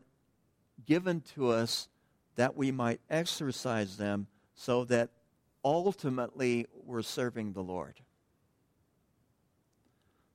given 0.86 1.20
to 1.34 1.50
us 1.50 1.88
that 2.36 2.56
we 2.56 2.72
might 2.72 3.00
exercise 3.10 3.96
them 3.96 4.26
so 4.54 4.84
that 4.84 5.10
ultimately 5.62 6.66
we're 6.84 7.02
serving 7.02 7.52
the 7.52 7.62
Lord. 7.62 8.00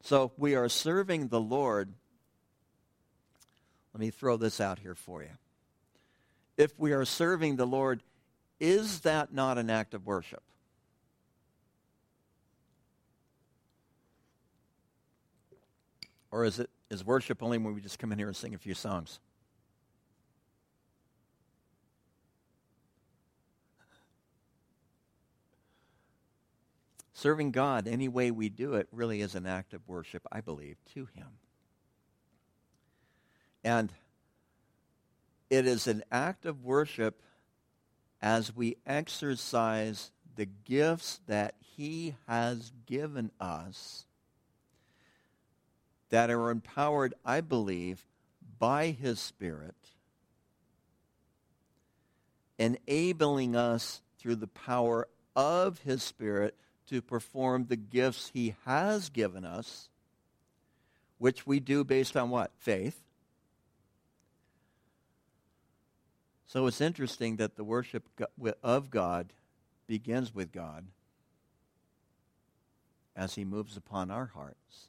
So 0.01 0.25
if 0.25 0.31
we 0.37 0.55
are 0.55 0.69
serving 0.69 1.29
the 1.29 1.41
Lord. 1.41 1.91
Let 3.93 3.99
me 3.99 4.11
throw 4.11 4.37
this 4.37 4.61
out 4.61 4.77
here 4.79 4.95
for 4.95 5.23
you. 5.23 5.29
if 6.57 6.77
we 6.77 6.93
are 6.93 7.05
serving 7.05 7.55
the 7.55 7.65
Lord, 7.65 8.03
is 8.59 9.01
that 9.01 9.33
not 9.33 9.57
an 9.57 9.69
act 9.69 9.93
of 9.93 10.05
worship? 10.05 10.43
Or 16.35 16.43
is 16.43 16.59
it 16.59 16.69
is 16.89 17.05
worship 17.05 17.41
only 17.41 17.57
when 17.57 17.73
we 17.73 17.79
just 17.79 17.97
come 17.97 18.11
in 18.11 18.17
here 18.17 18.27
and 18.27 18.35
sing 18.35 18.53
a 18.53 18.57
few 18.57 18.73
songs? 18.73 19.21
Serving 27.13 27.51
God 27.51 27.87
any 27.87 28.09
way 28.09 28.31
we 28.31 28.49
do 28.49 28.73
it 28.73 28.89
really 28.91 29.21
is 29.21 29.33
an 29.33 29.45
act 29.45 29.73
of 29.73 29.87
worship, 29.87 30.27
I 30.29 30.41
believe, 30.41 30.75
to 30.93 31.07
Him. 31.13 31.27
And 33.63 33.93
it 35.49 35.65
is 35.65 35.87
an 35.87 36.03
act 36.11 36.45
of 36.45 36.65
worship 36.65 37.21
as 38.21 38.53
we 38.53 38.75
exercise 38.85 40.11
the 40.35 40.47
gifts 40.65 41.21
that 41.27 41.55
He 41.61 42.15
has 42.27 42.73
given 42.85 43.31
us 43.39 44.05
that 46.15 46.29
are 46.29 46.49
empowered, 46.49 47.13
I 47.25 47.41
believe, 47.41 48.07
by 48.57 48.91
His 48.91 49.19
Spirit, 49.19 49.75
enabling 52.57 53.53
us 53.57 54.01
through 54.17 54.37
the 54.37 54.47
power 54.47 55.09
of 55.35 55.79
His 55.79 56.03
Spirit 56.03 56.55
to 56.87 57.01
perform 57.01 57.65
the 57.65 57.75
gifts 57.75 58.31
He 58.33 58.55
has 58.63 59.09
given 59.09 59.43
us, 59.43 59.89
which 61.17 61.45
we 61.45 61.59
do 61.59 61.83
based 61.83 62.15
on 62.15 62.29
what? 62.29 62.51
Faith. 62.59 63.03
So 66.47 66.65
it's 66.67 66.79
interesting 66.79 67.35
that 67.35 67.57
the 67.57 67.65
worship 67.65 68.07
of 68.63 68.89
God 68.89 69.33
begins 69.85 70.33
with 70.33 70.53
God 70.53 70.85
as 73.17 73.35
He 73.35 73.43
moves 73.43 73.75
upon 73.75 74.09
our 74.09 74.27
hearts 74.27 74.87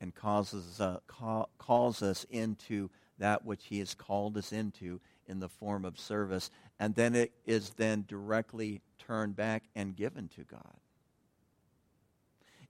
and 0.00 0.14
causes, 0.14 0.80
uh, 0.80 0.98
call, 1.06 1.50
calls 1.58 2.02
us 2.02 2.24
into 2.30 2.90
that 3.18 3.44
which 3.44 3.66
he 3.66 3.78
has 3.80 3.94
called 3.94 4.36
us 4.36 4.52
into 4.52 5.00
in 5.26 5.40
the 5.40 5.48
form 5.48 5.84
of 5.84 5.98
service. 5.98 6.50
And 6.78 6.94
then 6.94 7.14
it 7.14 7.32
is 7.46 7.70
then 7.70 8.04
directly 8.08 8.80
turned 8.98 9.36
back 9.36 9.64
and 9.74 9.96
given 9.96 10.28
to 10.36 10.42
God. 10.44 10.76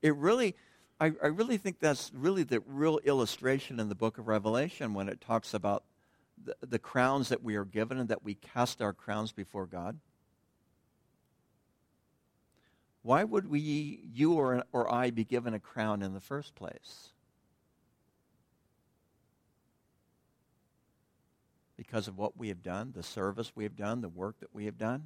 It 0.00 0.14
really, 0.16 0.54
I, 1.00 1.12
I 1.22 1.26
really 1.26 1.58
think 1.58 1.80
that's 1.80 2.10
really 2.14 2.42
the 2.42 2.60
real 2.66 2.98
illustration 3.04 3.80
in 3.80 3.88
the 3.88 3.94
book 3.94 4.18
of 4.18 4.28
Revelation 4.28 4.94
when 4.94 5.08
it 5.08 5.20
talks 5.20 5.54
about 5.54 5.84
the, 6.42 6.56
the 6.60 6.78
crowns 6.78 7.28
that 7.28 7.42
we 7.42 7.56
are 7.56 7.64
given 7.64 7.98
and 7.98 8.08
that 8.08 8.24
we 8.24 8.34
cast 8.34 8.80
our 8.80 8.92
crowns 8.92 9.32
before 9.32 9.66
God. 9.66 9.98
Why 13.02 13.24
would 13.24 13.48
we, 13.48 14.00
you 14.12 14.34
or, 14.34 14.64
or 14.72 14.92
I, 14.92 15.10
be 15.10 15.24
given 15.24 15.54
a 15.54 15.60
crown 15.60 16.02
in 16.02 16.14
the 16.14 16.20
first 16.20 16.54
place? 16.54 17.10
Because 21.78 22.08
of 22.08 22.18
what 22.18 22.36
we 22.36 22.48
have 22.48 22.62
done, 22.62 22.92
the 22.94 23.04
service 23.04 23.52
we 23.54 23.62
have 23.62 23.76
done, 23.76 24.00
the 24.02 24.08
work 24.08 24.40
that 24.40 24.52
we 24.52 24.64
have 24.64 24.76
done. 24.76 25.04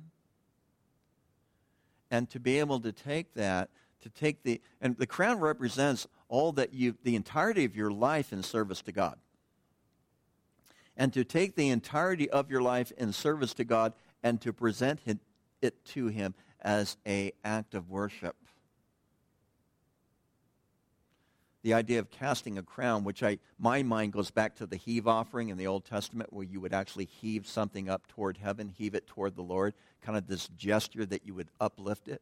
And 2.10 2.28
to 2.30 2.40
be 2.40 2.58
able 2.58 2.80
to 2.80 2.92
take 2.92 3.34
that, 3.34 3.68
to 4.00 4.08
take 4.08 4.42
the, 4.42 4.60
and 4.80 4.96
the 4.96 5.06
crown 5.06 5.38
represents 5.38 6.08
all 6.28 6.50
that 6.52 6.72
you, 6.72 6.96
the 7.04 7.14
entirety 7.14 7.66
of 7.66 7.76
your 7.76 7.90
life 7.90 8.32
in 8.32 8.42
service 8.42 8.80
to 8.82 8.92
God. 8.92 9.18
And 10.96 11.12
to 11.12 11.24
take 11.24 11.56
the 11.56 11.68
entirety 11.68 12.28
of 12.30 12.50
your 12.50 12.62
life 12.62 12.90
in 12.96 13.12
service 13.12 13.52
to 13.54 13.64
God 13.64 13.92
and 14.22 14.40
to 14.40 14.52
present 14.52 15.00
it, 15.60 15.84
to 15.84 16.06
Him 16.08 16.34
as 16.62 16.96
a 17.06 17.32
act 17.44 17.74
of 17.74 17.90
worship 17.90 18.34
the 21.62 21.74
idea 21.74 22.00
of 22.00 22.10
casting 22.10 22.58
a 22.58 22.62
crown, 22.62 23.04
which 23.04 23.22
I, 23.22 23.38
my 23.58 23.82
mind 23.82 24.12
goes 24.12 24.30
back 24.30 24.56
to 24.56 24.66
the 24.66 24.76
heave 24.76 25.06
offering 25.06 25.48
in 25.48 25.56
the 25.56 25.68
Old 25.68 25.84
Testament, 25.84 26.32
where 26.32 26.44
you 26.44 26.60
would 26.60 26.74
actually 26.74 27.04
heave 27.04 27.46
something 27.46 27.88
up 27.88 28.08
toward 28.08 28.38
heaven, 28.38 28.68
heave 28.68 28.94
it 28.94 29.06
toward 29.06 29.36
the 29.36 29.42
Lord, 29.42 29.74
kind 30.00 30.18
of 30.18 30.26
this 30.26 30.48
gesture 30.48 31.06
that 31.06 31.24
you 31.24 31.34
would 31.34 31.48
uplift 31.60 32.08
it. 32.08 32.20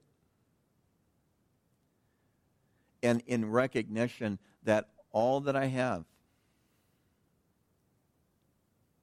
And 3.03 3.22
in 3.26 3.50
recognition 3.50 4.38
that 4.64 4.88
all 5.11 5.40
that 5.40 5.57
I 5.57 5.66
have, 5.66 6.05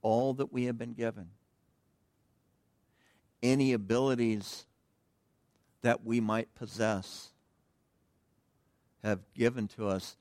all 0.04 0.36
that 0.36 0.54
we 0.54 0.66
have 0.66 0.78
been 0.78 0.94
given, 0.94 1.30
any 3.42 3.74
abilities 3.74 4.68
that 5.82 6.06
we 6.06 6.20
might 6.20 6.54
possess, 6.54 7.32
have 9.04 9.20
given 9.34 9.68
to 9.70 9.88
us 9.88 10.16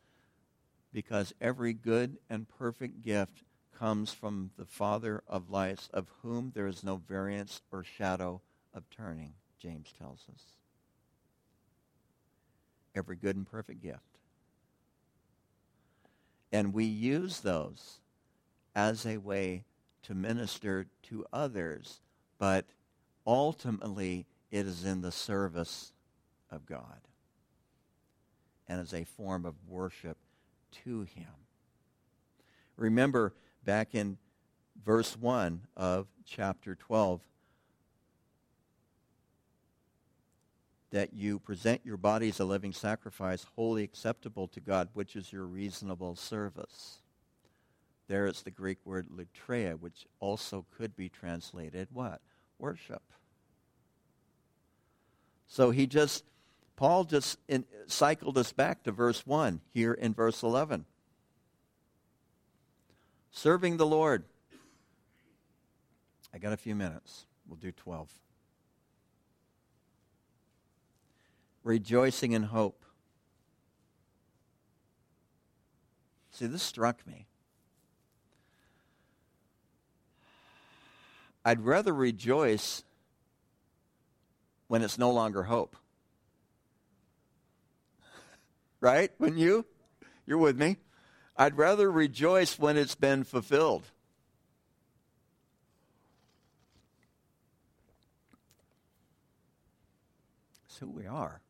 because 0.97 1.35
every 1.43 1.75
good 1.75 2.17
and 2.31 2.49
perfect 2.49 3.03
gift 3.03 3.43
comes 3.79 4.15
from 4.15 4.51
the 4.57 4.65
Father 4.65 5.23
of 5.29 5.51
lights, 5.51 5.91
of 5.93 6.11
whom 6.23 6.53
there 6.55 6.67
is 6.67 6.83
no 6.83 6.97
variance 6.97 7.61
or 7.71 7.85
shadow 7.85 8.41
of 8.73 8.89
turning, 8.89 9.35
James 9.59 9.93
tells 9.99 10.25
us. 10.33 10.43
Every 12.95 13.15
good 13.15 13.37
and 13.37 13.47
perfect 13.47 13.83
gift. 13.83 14.01
And 16.51 16.73
we 16.73 16.87
use 16.87 17.41
those 17.41 18.01
as 18.75 19.05
a 19.05 19.19
way 19.19 19.65
to 20.05 20.15
minister 20.15 20.87
to 21.11 21.27
others, 21.31 22.01
but 22.39 22.65
ultimately 23.27 24.25
it 24.51 24.65
is 24.65 24.87
in 24.87 25.03
the 25.03 25.13
service 25.13 25.93
of 26.51 26.65
God 26.65 27.03
and 28.67 28.81
as 28.81 28.95
a 28.95 29.05
form 29.05 29.45
of 29.45 29.55
worship 29.69 30.17
to 30.85 31.03
him. 31.03 31.27
Remember 32.77 33.35
back 33.65 33.95
in 33.95 34.19
verse 34.85 35.17
1 35.17 35.63
of 35.77 36.07
chapter 36.25 36.75
12 36.75 37.21
that 40.91 41.13
you 41.13 41.39
present 41.39 41.81
your 41.85 41.97
bodies 41.97 42.41
a 42.41 42.45
living 42.45 42.73
sacrifice, 42.73 43.45
wholly 43.57 43.83
acceptable 43.83 44.49
to 44.49 44.61
God, 44.61 44.89
which 44.95 45.17
is 45.17 45.33
your 45.33 45.45
reasonable 45.45 46.17
service. 46.17 47.03
There 48.09 48.27
is 48.27 48.43
the 48.43 48.51
Greek 48.51 48.79
word 48.85 49.09
latreia, 49.09 49.79
which 49.79 50.07
also 50.21 50.65
could 50.77 50.97
be 50.97 51.09
translated 51.09 51.89
what? 51.93 52.21
Worship. 52.59 53.03
So 55.49 55.71
he 55.71 55.87
just 55.87 56.25
Paul 56.77 57.05
just 57.05 57.39
in, 57.49 57.65
cycled 57.87 58.37
us 58.37 58.53
back 58.53 58.83
to 58.85 58.93
verse 58.93 59.27
1 59.27 59.61
here 59.73 59.95
in 59.95 60.13
verse 60.13 60.43
11. 60.43 60.85
Serving 63.31 63.79
the 63.79 63.87
Lord. 63.87 64.25
I 66.35 66.39
got 66.39 66.53
a 66.53 66.57
few 66.57 66.75
minutes. 66.75 67.27
We'll 67.49 67.57
do 67.57 67.73
12. 67.73 68.11
Rejoicing 71.65 72.33
in 72.33 72.45
hope. 72.45 72.85
See, 76.31 76.47
this 76.47 76.63
struck 76.63 77.07
me. 77.07 77.27
I'd 81.43 81.65
rather 81.65 81.95
rejoice 81.95 82.83
when 84.69 84.83
it's 84.83 84.99
no 84.99 85.11
longer 85.11 85.45
hope 85.45 85.77
right? 88.81 89.11
Wouldn't 89.19 89.39
you? 89.39 89.65
You're 90.27 90.39
with 90.39 90.59
me. 90.59 90.77
I'd 91.37 91.57
rather 91.57 91.91
rejoice 91.91 92.59
when 92.59 92.77
it's 92.77 92.95
been 92.95 93.25
fulfilled. 93.25 93.85
It's 100.67 100.79
who 100.79 100.91
we 100.91 101.07
are. 101.07 101.41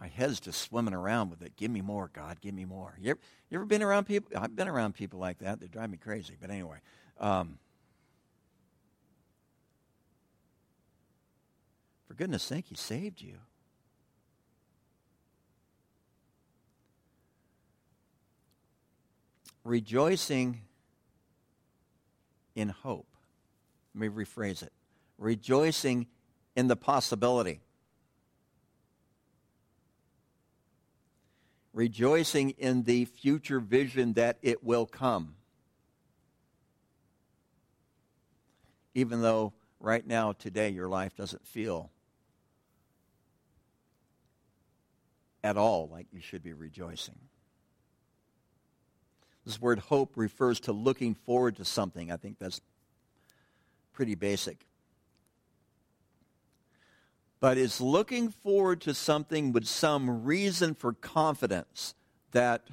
My 0.00 0.06
head's 0.06 0.38
just 0.38 0.60
swimming 0.62 0.94
around 0.94 1.30
with 1.30 1.42
it. 1.42 1.56
Give 1.56 1.70
me 1.70 1.80
more, 1.80 2.08
God. 2.12 2.40
Give 2.40 2.54
me 2.54 2.64
more. 2.64 2.94
You 3.00 3.10
ever, 3.10 3.20
you 3.50 3.58
ever 3.58 3.64
been 3.64 3.82
around 3.82 4.04
people? 4.04 4.30
I've 4.36 4.54
been 4.54 4.68
around 4.68 4.94
people 4.94 5.18
like 5.18 5.38
that. 5.38 5.60
They 5.60 5.66
drive 5.66 5.90
me 5.90 5.98
crazy. 5.98 6.34
But 6.40 6.50
anyway. 6.50 6.78
Um, 7.18 7.58
for 12.06 12.14
goodness 12.14 12.44
sake, 12.44 12.66
He 12.68 12.76
saved 12.76 13.20
you. 13.20 13.38
Rejoicing 19.68 20.62
in 22.54 22.68
hope. 22.68 23.08
Let 23.94 24.00
me 24.00 24.24
rephrase 24.24 24.62
it. 24.62 24.72
Rejoicing 25.18 26.06
in 26.56 26.68
the 26.68 26.76
possibility. 26.76 27.60
Rejoicing 31.72 32.50
in 32.50 32.82
the 32.82 33.04
future 33.04 33.60
vision 33.60 34.14
that 34.14 34.38
it 34.42 34.64
will 34.64 34.86
come. 34.86 35.34
even 38.98 39.22
though 39.22 39.52
right 39.78 40.04
now, 40.04 40.32
today, 40.32 40.70
your 40.70 40.88
life 40.88 41.14
doesn't 41.14 41.46
feel 41.46 41.92
at 45.44 45.56
all 45.56 45.88
like 45.88 46.08
you 46.12 46.20
should 46.20 46.42
be 46.42 46.52
rejoicing. 46.52 47.14
This 49.48 49.58
word 49.58 49.78
hope 49.78 50.12
refers 50.16 50.60
to 50.60 50.72
looking 50.72 51.14
forward 51.14 51.56
to 51.56 51.64
something. 51.64 52.12
I 52.12 52.18
think 52.18 52.38
that's 52.38 52.60
pretty 53.94 54.14
basic. 54.14 54.66
But 57.40 57.56
it's 57.56 57.80
looking 57.80 58.28
forward 58.28 58.82
to 58.82 58.92
something 58.92 59.52
with 59.52 59.64
some 59.64 60.24
reason 60.24 60.74
for 60.74 60.92
confidence 60.92 61.94
that 62.32 62.68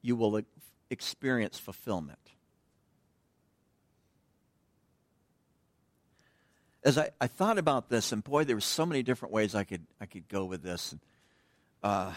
you 0.00 0.16
will 0.16 0.42
experience 0.90 1.60
fulfillment. 1.60 2.18
As 6.82 6.98
I, 6.98 7.10
I 7.20 7.28
thought 7.28 7.56
about 7.56 7.88
this, 7.88 8.10
and 8.10 8.24
boy, 8.24 8.42
there 8.42 8.56
were 8.56 8.60
so 8.60 8.84
many 8.84 9.04
different 9.04 9.32
ways 9.32 9.54
I 9.54 9.62
could, 9.62 9.86
I 10.00 10.06
could 10.06 10.26
go 10.26 10.44
with 10.44 10.64
this. 10.64 10.92
Uh, 11.84 12.10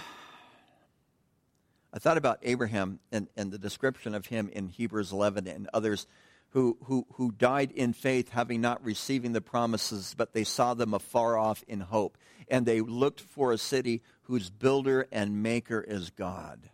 I 1.96 2.00
thought 2.00 2.18
about 2.18 2.40
Abraham 2.44 3.00
and, 3.10 3.30
and 3.38 3.54
the 3.54 3.58
description 3.58 4.14
of 4.16 4.26
him 4.26 4.50
in 4.52 4.68
Hebrews 4.68 5.14
11 5.14 5.48
and 5.48 5.70
others 5.74 6.08
who, 6.50 6.78
who, 6.84 7.08
who 7.14 7.32
died 7.32 7.72
in 7.72 7.94
faith, 7.94 8.30
having 8.30 8.60
not 8.60 8.84
receiving 8.84 9.32
the 9.32 9.40
promises, 9.40 10.14
but 10.18 10.34
they 10.34 10.44
saw 10.44 10.74
them 10.74 10.94
afar 10.94 11.38
off 11.38 11.64
in 11.70 11.80
hope. 11.80 12.18
And 12.50 12.66
they 12.66 12.82
looked 12.82 13.22
for 13.22 13.54
a 13.54 13.58
city 13.58 14.02
whose 14.24 14.50
builder 14.50 15.08
and 15.10 15.42
maker 15.42 15.80
is 15.80 16.10
God. 16.10 16.70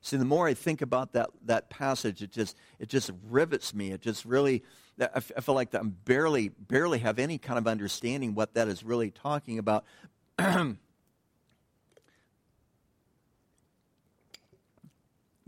See, 0.00 0.16
the 0.16 0.24
more 0.24 0.48
I 0.48 0.54
think 0.54 0.82
about 0.82 1.12
that, 1.12 1.30
that 1.44 1.70
passage, 1.70 2.22
it 2.22 2.32
just, 2.32 2.56
it 2.80 2.88
just 2.88 3.12
rivets 3.28 3.72
me. 3.72 3.92
It 3.92 4.00
just 4.00 4.24
really, 4.24 4.64
I 4.98 5.20
feel 5.20 5.54
like 5.54 5.72
I'm 5.74 5.90
barely, 5.90 6.48
barely 6.48 6.98
have 7.00 7.20
any 7.20 7.38
kind 7.38 7.58
of 7.58 7.68
understanding 7.68 8.34
what 8.34 8.54
that 8.54 8.66
is 8.66 8.82
really 8.82 9.12
talking 9.12 9.60
about. 9.60 9.84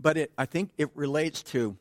but 0.01 0.17
it, 0.17 0.31
I 0.37 0.45
think 0.45 0.71
it 0.77 0.89
relates 0.95 1.43
to 1.43 1.77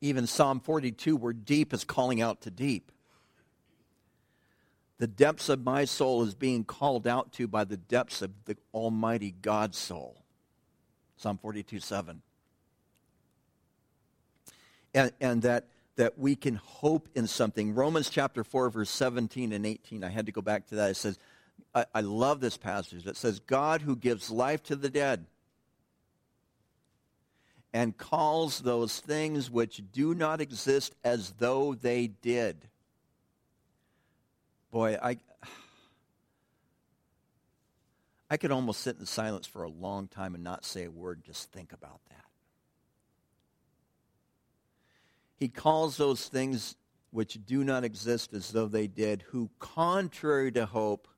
even 0.00 0.26
Psalm 0.26 0.60
42, 0.60 1.16
where 1.16 1.32
deep 1.32 1.72
is 1.72 1.84
calling 1.84 2.20
out 2.20 2.42
to 2.42 2.50
deep. 2.50 2.92
The 4.98 5.06
depths 5.06 5.48
of 5.48 5.64
my 5.64 5.86
soul 5.86 6.22
is 6.22 6.34
being 6.34 6.64
called 6.64 7.06
out 7.06 7.32
to 7.32 7.48
by 7.48 7.64
the 7.64 7.76
depths 7.76 8.22
of 8.22 8.30
the 8.44 8.56
Almighty 8.72 9.34
God's 9.42 9.78
soul. 9.78 10.22
Psalm 11.16 11.38
42, 11.38 11.80
7. 11.80 12.22
And, 14.94 15.12
and 15.20 15.42
that, 15.42 15.66
that 15.96 16.18
we 16.18 16.36
can 16.36 16.56
hope 16.56 17.08
in 17.14 17.26
something. 17.26 17.74
Romans 17.74 18.10
chapter 18.10 18.44
4, 18.44 18.70
verse 18.70 18.90
17 18.90 19.52
and 19.52 19.66
18. 19.66 20.04
I 20.04 20.10
had 20.10 20.26
to 20.26 20.32
go 20.32 20.42
back 20.42 20.66
to 20.68 20.76
that. 20.76 20.90
It 20.90 20.96
says, 20.96 21.18
I, 21.74 21.86
I 21.94 22.00
love 22.02 22.40
this 22.40 22.56
passage. 22.56 23.06
It 23.06 23.16
says, 23.16 23.40
God 23.40 23.82
who 23.82 23.96
gives 23.96 24.30
life 24.30 24.62
to 24.64 24.76
the 24.76 24.90
dead 24.90 25.26
and 27.74 27.98
calls 27.98 28.60
those 28.60 29.00
things 29.00 29.50
which 29.50 29.82
do 29.92 30.14
not 30.14 30.40
exist 30.40 30.94
as 31.02 31.32
though 31.38 31.74
they 31.74 32.06
did. 32.06 32.68
Boy, 34.70 34.96
I, 35.02 35.18
I 38.30 38.36
could 38.36 38.52
almost 38.52 38.80
sit 38.80 38.96
in 39.00 39.06
silence 39.06 39.48
for 39.48 39.64
a 39.64 39.68
long 39.68 40.06
time 40.06 40.36
and 40.36 40.44
not 40.44 40.64
say 40.64 40.84
a 40.84 40.90
word, 40.90 41.24
just 41.24 41.50
think 41.50 41.72
about 41.72 42.00
that. 42.10 42.24
He 45.36 45.48
calls 45.48 45.96
those 45.96 46.28
things 46.28 46.76
which 47.10 47.44
do 47.44 47.64
not 47.64 47.82
exist 47.82 48.32
as 48.34 48.52
though 48.52 48.68
they 48.68 48.86
did, 48.86 49.22
who, 49.30 49.50
contrary 49.58 50.52
to 50.52 50.64
hope, 50.64 51.08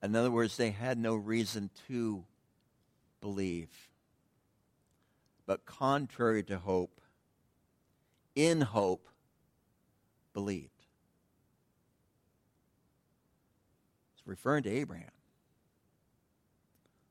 in 0.00 0.14
other 0.14 0.30
words, 0.30 0.56
they 0.56 0.70
had 0.70 0.96
no 0.96 1.16
reason 1.16 1.70
to 1.88 2.24
believe 3.20 3.87
but 5.48 5.64
contrary 5.64 6.42
to 6.42 6.58
hope, 6.58 7.00
in 8.36 8.60
hope, 8.60 9.08
believed. 10.34 10.84
It's 14.12 14.26
referring 14.26 14.64
to 14.64 14.70
Abraham 14.70 15.08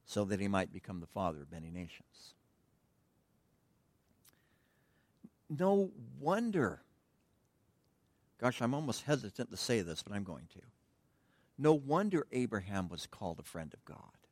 so 0.05 0.23
that 0.25 0.39
he 0.39 0.47
might 0.47 0.71
become 0.71 0.99
the 0.99 1.07
father 1.07 1.41
of 1.41 1.51
many 1.51 1.71
nations. 1.71 2.35
No 5.49 5.89
wonder. 6.19 6.83
Gosh, 8.39 8.61
I'm 8.61 8.75
almost 8.75 9.01
hesitant 9.01 9.49
to 9.49 9.57
say 9.57 9.81
this, 9.81 10.03
but 10.03 10.13
I'm 10.13 10.23
going 10.23 10.47
to. 10.53 10.61
No 11.57 11.73
wonder 11.73 12.27
Abraham 12.31 12.87
was 12.87 13.07
called 13.07 13.39
a 13.39 13.43
friend 13.43 13.73
of 13.73 13.83
God. 13.83 14.26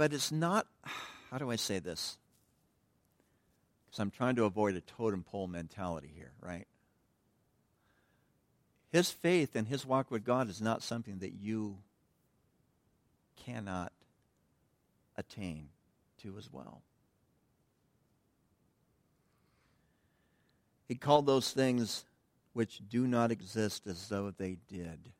But 0.00 0.14
it's 0.14 0.32
not, 0.32 0.66
how 1.30 1.36
do 1.36 1.50
I 1.50 1.56
say 1.56 1.78
this? 1.78 2.16
Because 3.84 4.00
I'm 4.00 4.10
trying 4.10 4.36
to 4.36 4.44
avoid 4.44 4.74
a 4.74 4.80
totem 4.80 5.22
pole 5.22 5.46
mentality 5.46 6.10
here, 6.16 6.32
right? 6.40 6.66
His 8.90 9.10
faith 9.10 9.54
and 9.54 9.68
his 9.68 9.84
walk 9.84 10.10
with 10.10 10.24
God 10.24 10.48
is 10.48 10.62
not 10.62 10.82
something 10.82 11.18
that 11.18 11.34
you 11.34 11.76
cannot 13.44 13.92
attain 15.18 15.68
to 16.22 16.34
as 16.38 16.50
well. 16.50 16.80
He 20.88 20.94
called 20.94 21.26
those 21.26 21.52
things 21.52 22.06
which 22.54 22.80
do 22.88 23.06
not 23.06 23.30
exist 23.30 23.86
as 23.86 24.08
though 24.08 24.30
they 24.30 24.56
did. 24.66 25.10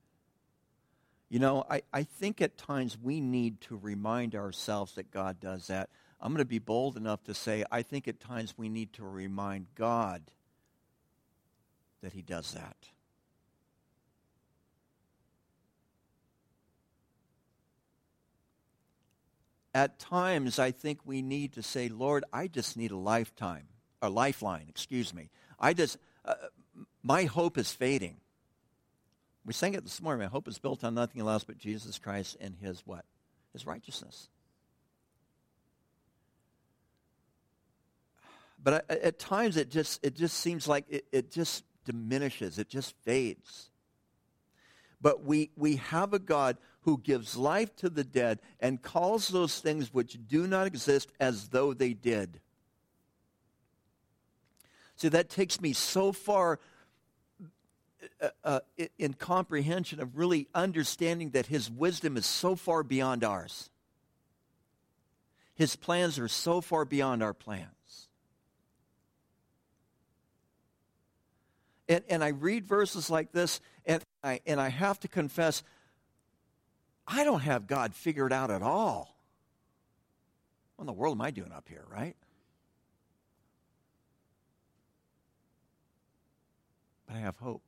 You 1.30 1.38
know, 1.38 1.64
I, 1.70 1.82
I 1.92 2.02
think 2.02 2.42
at 2.42 2.58
times 2.58 2.98
we 3.00 3.20
need 3.20 3.60
to 3.62 3.76
remind 3.76 4.34
ourselves 4.34 4.96
that 4.96 5.12
God 5.12 5.38
does 5.38 5.68
that. 5.68 5.88
I'm 6.20 6.32
going 6.32 6.38
to 6.38 6.44
be 6.44 6.58
bold 6.58 6.96
enough 6.96 7.22
to 7.24 7.34
say 7.34 7.64
I 7.70 7.82
think 7.82 8.08
at 8.08 8.20
times 8.20 8.54
we 8.58 8.68
need 8.68 8.92
to 8.94 9.04
remind 9.04 9.68
God 9.76 10.22
that 12.02 12.12
He 12.12 12.20
does 12.20 12.52
that. 12.52 12.76
At 19.72 20.00
times, 20.00 20.58
I 20.58 20.72
think 20.72 20.98
we 21.04 21.22
need 21.22 21.52
to 21.52 21.62
say, 21.62 21.88
Lord, 21.88 22.24
I 22.32 22.48
just 22.48 22.76
need 22.76 22.90
a 22.90 22.96
lifetime, 22.96 23.68
a 24.02 24.10
lifeline, 24.10 24.66
excuse 24.68 25.14
me. 25.14 25.30
I 25.60 25.74
just, 25.74 25.96
uh, 26.24 26.34
my 27.04 27.24
hope 27.24 27.56
is 27.56 27.70
fading. 27.72 28.16
We 29.44 29.53
sang 29.53 29.74
it 29.74 29.85
this 29.85 30.03
morning. 30.03 30.20
My 30.20 30.31
hope 30.31 30.48
is 30.48 30.59
built 30.59 30.85
on 30.85 30.94
nothing 30.94 31.20
else 31.20 31.44
but 31.44 31.59
Jesus 31.59 31.98
Christ 31.98 32.37
and 32.40 32.55
his 32.61 32.83
what? 32.87 33.05
His 33.53 33.66
righteousness. 33.66 34.29
But 38.62 38.90
at 38.90 39.18
times 39.18 39.57
it 39.57 39.70
just, 39.70 40.05
it 40.05 40.14
just 40.14 40.37
seems 40.37 40.68
like 40.68 40.85
it, 40.88 41.07
it 41.12 41.31
just 41.31 41.64
diminishes. 41.85 42.59
It 42.59 42.68
just 42.68 42.94
fades. 43.03 43.70
But 45.00 45.24
we, 45.24 45.50
we 45.57 45.76
have 45.76 46.12
a 46.12 46.18
God 46.18 46.59
who 46.83 46.98
gives 46.98 47.37
life 47.37 47.74
to 47.76 47.88
the 47.88 48.05
dead 48.05 48.40
and 48.61 48.83
calls 48.83 49.29
those 49.29 49.59
things 49.61 49.92
which 49.92 50.18
do 50.28 50.47
not 50.47 50.66
exist 50.66 51.11
as 51.18 51.49
though 51.49 51.72
they 51.72 51.95
did. 51.95 52.41
See, 54.97 55.09
that 55.09 55.30
takes 55.30 55.61
me 55.61 55.72
so 55.72 56.12
far 56.12 56.61
uh, 58.20 58.28
uh 58.44 58.61
in 58.98 59.14
comprehension 59.14 60.01
of 60.01 60.16
really 60.16 60.48
understanding 60.55 61.30
that 61.30 61.46
his 61.46 61.70
wisdom 61.70 62.16
is 62.16 62.26
so 62.26 62.57
far 62.57 62.82
beyond 62.82 63.24
ours. 63.24 63.70
His 65.55 65.76
plans 65.76 66.18
are 66.18 66.28
so 66.28 66.61
far 66.61 66.84
beyond 66.84 67.22
our 67.22 67.34
plans. 67.34 68.09
And, 71.90 72.05
and 72.09 72.22
I 72.22 72.28
read 72.28 72.66
verses 72.66 73.11
like 73.11 73.32
this, 73.32 73.61
and 73.84 74.03
I, 74.22 74.40
and 74.46 74.61
I 74.61 74.68
have 74.68 75.01
to 75.01 75.09
confess, 75.09 75.64
I 77.07 77.24
don't 77.24 77.40
have 77.40 77.66
God 77.66 77.94
figured 77.94 78.32
out 78.32 78.51
at 78.51 78.62
all. 78.62 79.18
What 80.76 80.84
in 80.84 80.86
the 80.86 80.92
world 80.92 81.16
am 81.16 81.20
I 81.20 81.32
doing 81.32 81.53
up 81.53 81.68
here, 81.68 81.84
right? 81.90 82.16
But 87.07 87.16
I 87.16 87.18
have 87.18 87.36
hope. 87.36 87.62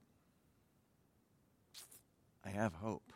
I 2.44 2.50
have 2.50 2.74
hope. 2.74 3.12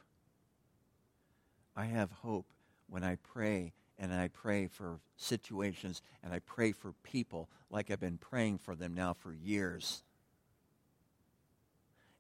I 1.77 1.87
have 1.87 2.11
hope 2.11 2.47
when 2.89 3.05
I 3.05 3.17
pray 3.17 3.73
and 3.99 4.13
I 4.13 4.29
pray 4.29 4.67
for 4.67 5.01
situations 5.17 6.03
and 6.23 6.33
I 6.33 6.39
pray 6.41 6.73
for 6.73 6.93
people 7.03 7.49
like 7.71 7.91
I've 7.91 8.01
been 8.01 8.19
praying 8.19 8.59
for 8.59 8.75
them 8.75 8.95
now 8.95 9.15
for 9.15 9.33
years. 9.33 10.03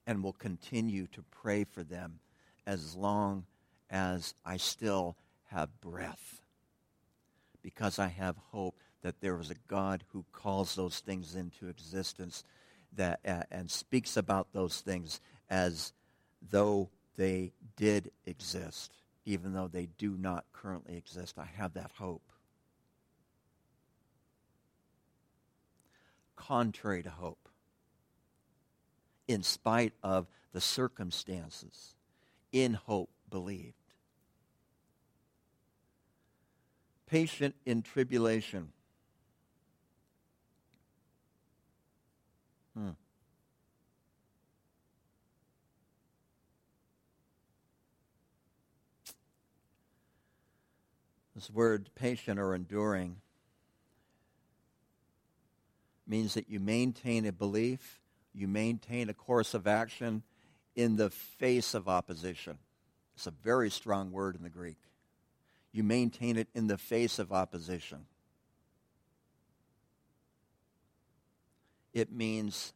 and 0.06 0.22
will 0.22 0.32
continue 0.32 1.06
to 1.08 1.22
pray 1.30 1.64
for 1.64 1.82
them 1.82 2.20
as 2.66 2.94
long 2.94 3.44
as 3.90 4.34
I 4.44 4.56
still 4.56 5.16
have 5.46 5.80
breath. 5.80 6.40
Because 7.62 7.98
I 7.98 8.08
have 8.08 8.36
hope 8.52 8.76
that 9.02 9.20
there 9.20 9.40
is 9.40 9.50
a 9.50 9.56
God 9.68 10.04
who 10.12 10.24
calls 10.32 10.74
those 10.74 11.00
things 11.00 11.34
into 11.34 11.68
existence 11.68 12.44
that, 12.92 13.20
uh, 13.26 13.42
and 13.50 13.70
speaks 13.70 14.16
about 14.16 14.52
those 14.52 14.80
things 14.80 15.20
as 15.50 15.92
though 16.50 16.88
they 17.16 17.52
did 17.76 18.10
exist, 18.24 18.92
even 19.24 19.52
though 19.52 19.68
they 19.68 19.88
do 19.98 20.16
not 20.16 20.44
currently 20.52 20.96
exist. 20.96 21.38
I 21.38 21.48
have 21.56 21.74
that 21.74 21.90
hope. 21.98 22.22
Contrary 26.36 27.02
to 27.02 27.10
hope, 27.10 27.48
in 29.26 29.42
spite 29.42 29.94
of 30.02 30.26
the 30.52 30.60
circumstances, 30.60 31.94
in 32.52 32.74
hope 32.74 33.10
believed. 33.30 33.74
Patient 37.06 37.54
in 37.64 37.82
tribulation. 37.82 38.72
Hmm. 42.76 42.90
This 51.36 51.50
word 51.50 51.90
patient 51.94 52.40
or 52.40 52.54
enduring 52.54 53.16
means 56.06 56.32
that 56.32 56.48
you 56.48 56.58
maintain 56.58 57.26
a 57.26 57.32
belief, 57.32 58.00
you 58.32 58.48
maintain 58.48 59.10
a 59.10 59.14
course 59.14 59.52
of 59.52 59.66
action 59.66 60.22
in 60.74 60.96
the 60.96 61.10
face 61.10 61.74
of 61.74 61.90
opposition. 61.90 62.56
It's 63.16 63.26
a 63.26 63.32
very 63.32 63.68
strong 63.68 64.12
word 64.12 64.34
in 64.34 64.44
the 64.44 64.48
Greek. 64.48 64.78
You 65.72 65.82
maintain 65.82 66.38
it 66.38 66.48
in 66.54 66.68
the 66.68 66.78
face 66.78 67.18
of 67.18 67.34
opposition. 67.34 68.06
It 71.92 72.10
means 72.10 72.72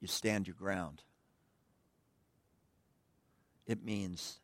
you 0.00 0.06
stand 0.06 0.46
your 0.46 0.54
ground. 0.54 1.02
It 3.66 3.84
means 3.84 4.38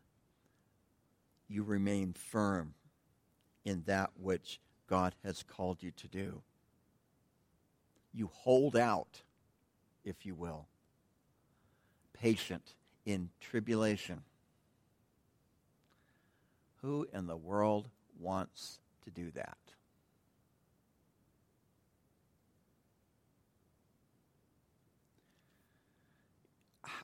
you 1.46 1.62
remain 1.62 2.14
firm 2.14 2.74
in 3.68 3.82
that 3.84 4.10
which 4.18 4.60
God 4.88 5.14
has 5.22 5.42
called 5.42 5.82
you 5.82 5.90
to 5.90 6.08
do. 6.08 6.40
You 8.14 8.30
hold 8.32 8.74
out, 8.74 9.20
if 10.06 10.24
you 10.24 10.34
will, 10.34 10.66
patient 12.14 12.74
in 13.04 13.28
tribulation. 13.42 14.22
Who 16.80 17.06
in 17.12 17.26
the 17.26 17.36
world 17.36 17.90
wants 18.18 18.80
to 19.04 19.10
do 19.10 19.30
that? 19.32 19.58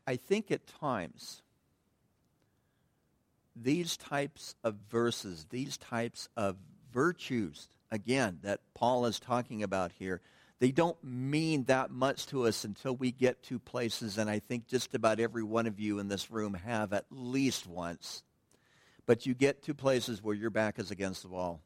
I 0.06 0.16
think 0.16 0.50
at 0.50 0.66
times 0.66 1.42
these 3.56 3.96
types 3.96 4.54
of 4.64 4.74
verses, 4.90 5.46
these 5.50 5.76
types 5.76 6.28
of 6.36 6.56
virtues, 6.92 7.68
again, 7.90 8.38
that 8.42 8.60
Paul 8.74 9.06
is 9.06 9.20
talking 9.20 9.62
about 9.62 9.92
here, 9.98 10.20
they 10.60 10.70
don't 10.70 11.02
mean 11.02 11.64
that 11.64 11.90
much 11.90 12.26
to 12.26 12.46
us 12.46 12.64
until 12.64 12.96
we 12.96 13.10
get 13.10 13.42
to 13.44 13.58
places, 13.58 14.18
and 14.18 14.30
I 14.30 14.38
think 14.38 14.66
just 14.66 14.94
about 14.94 15.20
every 15.20 15.42
one 15.42 15.66
of 15.66 15.80
you 15.80 15.98
in 15.98 16.08
this 16.08 16.30
room 16.30 16.54
have 16.54 16.92
at 16.92 17.06
least 17.10 17.66
once. 17.66 18.22
But 19.06 19.26
you 19.26 19.34
get 19.34 19.62
to 19.64 19.74
places 19.74 20.22
where 20.22 20.34
your 20.34 20.50
back 20.50 20.78
is 20.78 20.90
against 20.90 21.22
the 21.22 21.28
wall. 21.28 21.60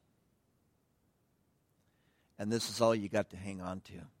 And 2.37 2.51
this 2.51 2.69
is 2.69 2.81
all 2.81 2.95
you 2.95 3.09
got 3.09 3.29
to 3.29 3.37
hang 3.37 3.61
on 3.61 3.81
to. 3.81 4.18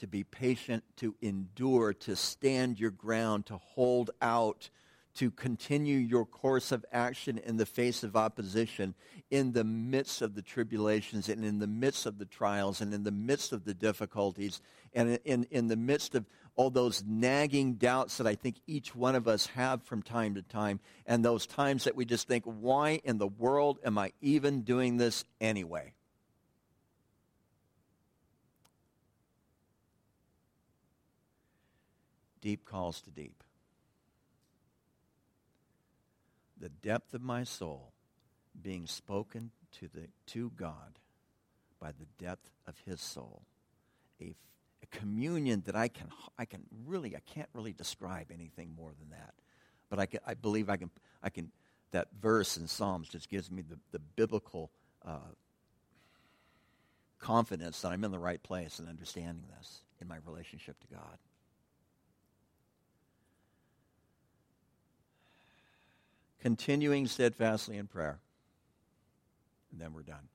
To 0.00 0.06
be 0.06 0.24
patient, 0.24 0.84
to 0.96 1.14
endure, 1.22 1.92
to 1.92 2.16
stand 2.16 2.80
your 2.80 2.90
ground, 2.90 3.46
to 3.46 3.56
hold 3.58 4.10
out, 4.20 4.70
to 5.14 5.30
continue 5.30 5.98
your 5.98 6.24
course 6.24 6.72
of 6.72 6.84
action 6.92 7.38
in 7.38 7.56
the 7.56 7.66
face 7.66 8.02
of 8.02 8.16
opposition, 8.16 8.94
in 9.30 9.52
the 9.52 9.64
midst 9.64 10.22
of 10.22 10.34
the 10.34 10.42
tribulations, 10.42 11.28
and 11.28 11.44
in 11.44 11.58
the 11.58 11.66
midst 11.66 12.06
of 12.06 12.18
the 12.18 12.24
trials, 12.24 12.80
and 12.80 12.94
in 12.94 13.02
the 13.02 13.10
midst 13.10 13.52
of 13.52 13.64
the 13.64 13.74
difficulties, 13.74 14.60
and 14.94 15.18
in, 15.24 15.46
in 15.50 15.68
the 15.68 15.76
midst 15.76 16.14
of 16.14 16.24
all 16.56 16.70
those 16.70 17.02
nagging 17.06 17.74
doubts 17.74 18.18
that 18.18 18.26
I 18.26 18.34
think 18.34 18.56
each 18.66 18.94
one 18.94 19.14
of 19.14 19.26
us 19.26 19.46
have 19.46 19.82
from 19.82 20.02
time 20.02 20.34
to 20.36 20.42
time, 20.42 20.80
and 21.06 21.24
those 21.24 21.46
times 21.46 21.84
that 21.84 21.96
we 21.96 22.04
just 22.04 22.28
think, 22.28 22.44
why 22.44 23.00
in 23.04 23.18
the 23.18 23.26
world 23.26 23.78
am 23.84 23.98
I 23.98 24.12
even 24.20 24.62
doing 24.62 24.96
this 24.96 25.24
anyway? 25.40 25.94
Deep 32.40 32.64
calls 32.64 33.00
to 33.02 33.10
deep. 33.10 33.42
The 36.58 36.68
depth 36.68 37.14
of 37.14 37.22
my 37.22 37.44
soul 37.44 37.92
being 38.60 38.86
spoken 38.86 39.50
to, 39.78 39.88
the, 39.88 40.08
to 40.26 40.50
God 40.56 40.98
by 41.80 41.92
the 41.92 42.06
depth 42.22 42.50
of 42.66 42.74
his 42.84 43.00
soul. 43.00 43.42
A, 44.20 44.34
a 44.82 44.86
communion 44.90 45.62
that 45.66 45.76
I 45.76 45.88
can, 45.88 46.08
I 46.38 46.44
can 46.44 46.62
really, 46.86 47.16
I 47.16 47.20
can't 47.20 47.48
really 47.54 47.72
describe 47.72 48.26
anything 48.32 48.74
more 48.76 48.92
than 48.98 49.10
that. 49.10 49.34
But 49.88 49.98
I, 49.98 50.06
can, 50.06 50.20
I 50.26 50.34
believe 50.34 50.68
I 50.68 50.76
can, 50.76 50.90
I 51.22 51.30
can, 51.30 51.50
that 51.92 52.08
verse 52.20 52.56
in 52.56 52.66
Psalms 52.68 53.08
just 53.08 53.28
gives 53.28 53.50
me 53.50 53.62
the, 53.62 53.78
the 53.92 53.98
biblical 53.98 54.70
uh, 55.04 55.32
confidence 57.18 57.80
that 57.82 57.92
I'm 57.92 58.04
in 58.04 58.10
the 58.10 58.18
right 58.18 58.42
place 58.42 58.78
in 58.78 58.88
understanding 58.88 59.44
this 59.58 59.80
in 60.00 60.08
my 60.08 60.16
relationship 60.26 60.78
to 60.80 60.86
God. 60.94 61.18
Continuing 66.40 67.06
steadfastly 67.06 67.76
in 67.76 67.86
prayer. 67.86 68.18
And 69.72 69.80
then 69.80 69.92
we're 69.92 70.02
done. 70.02 70.28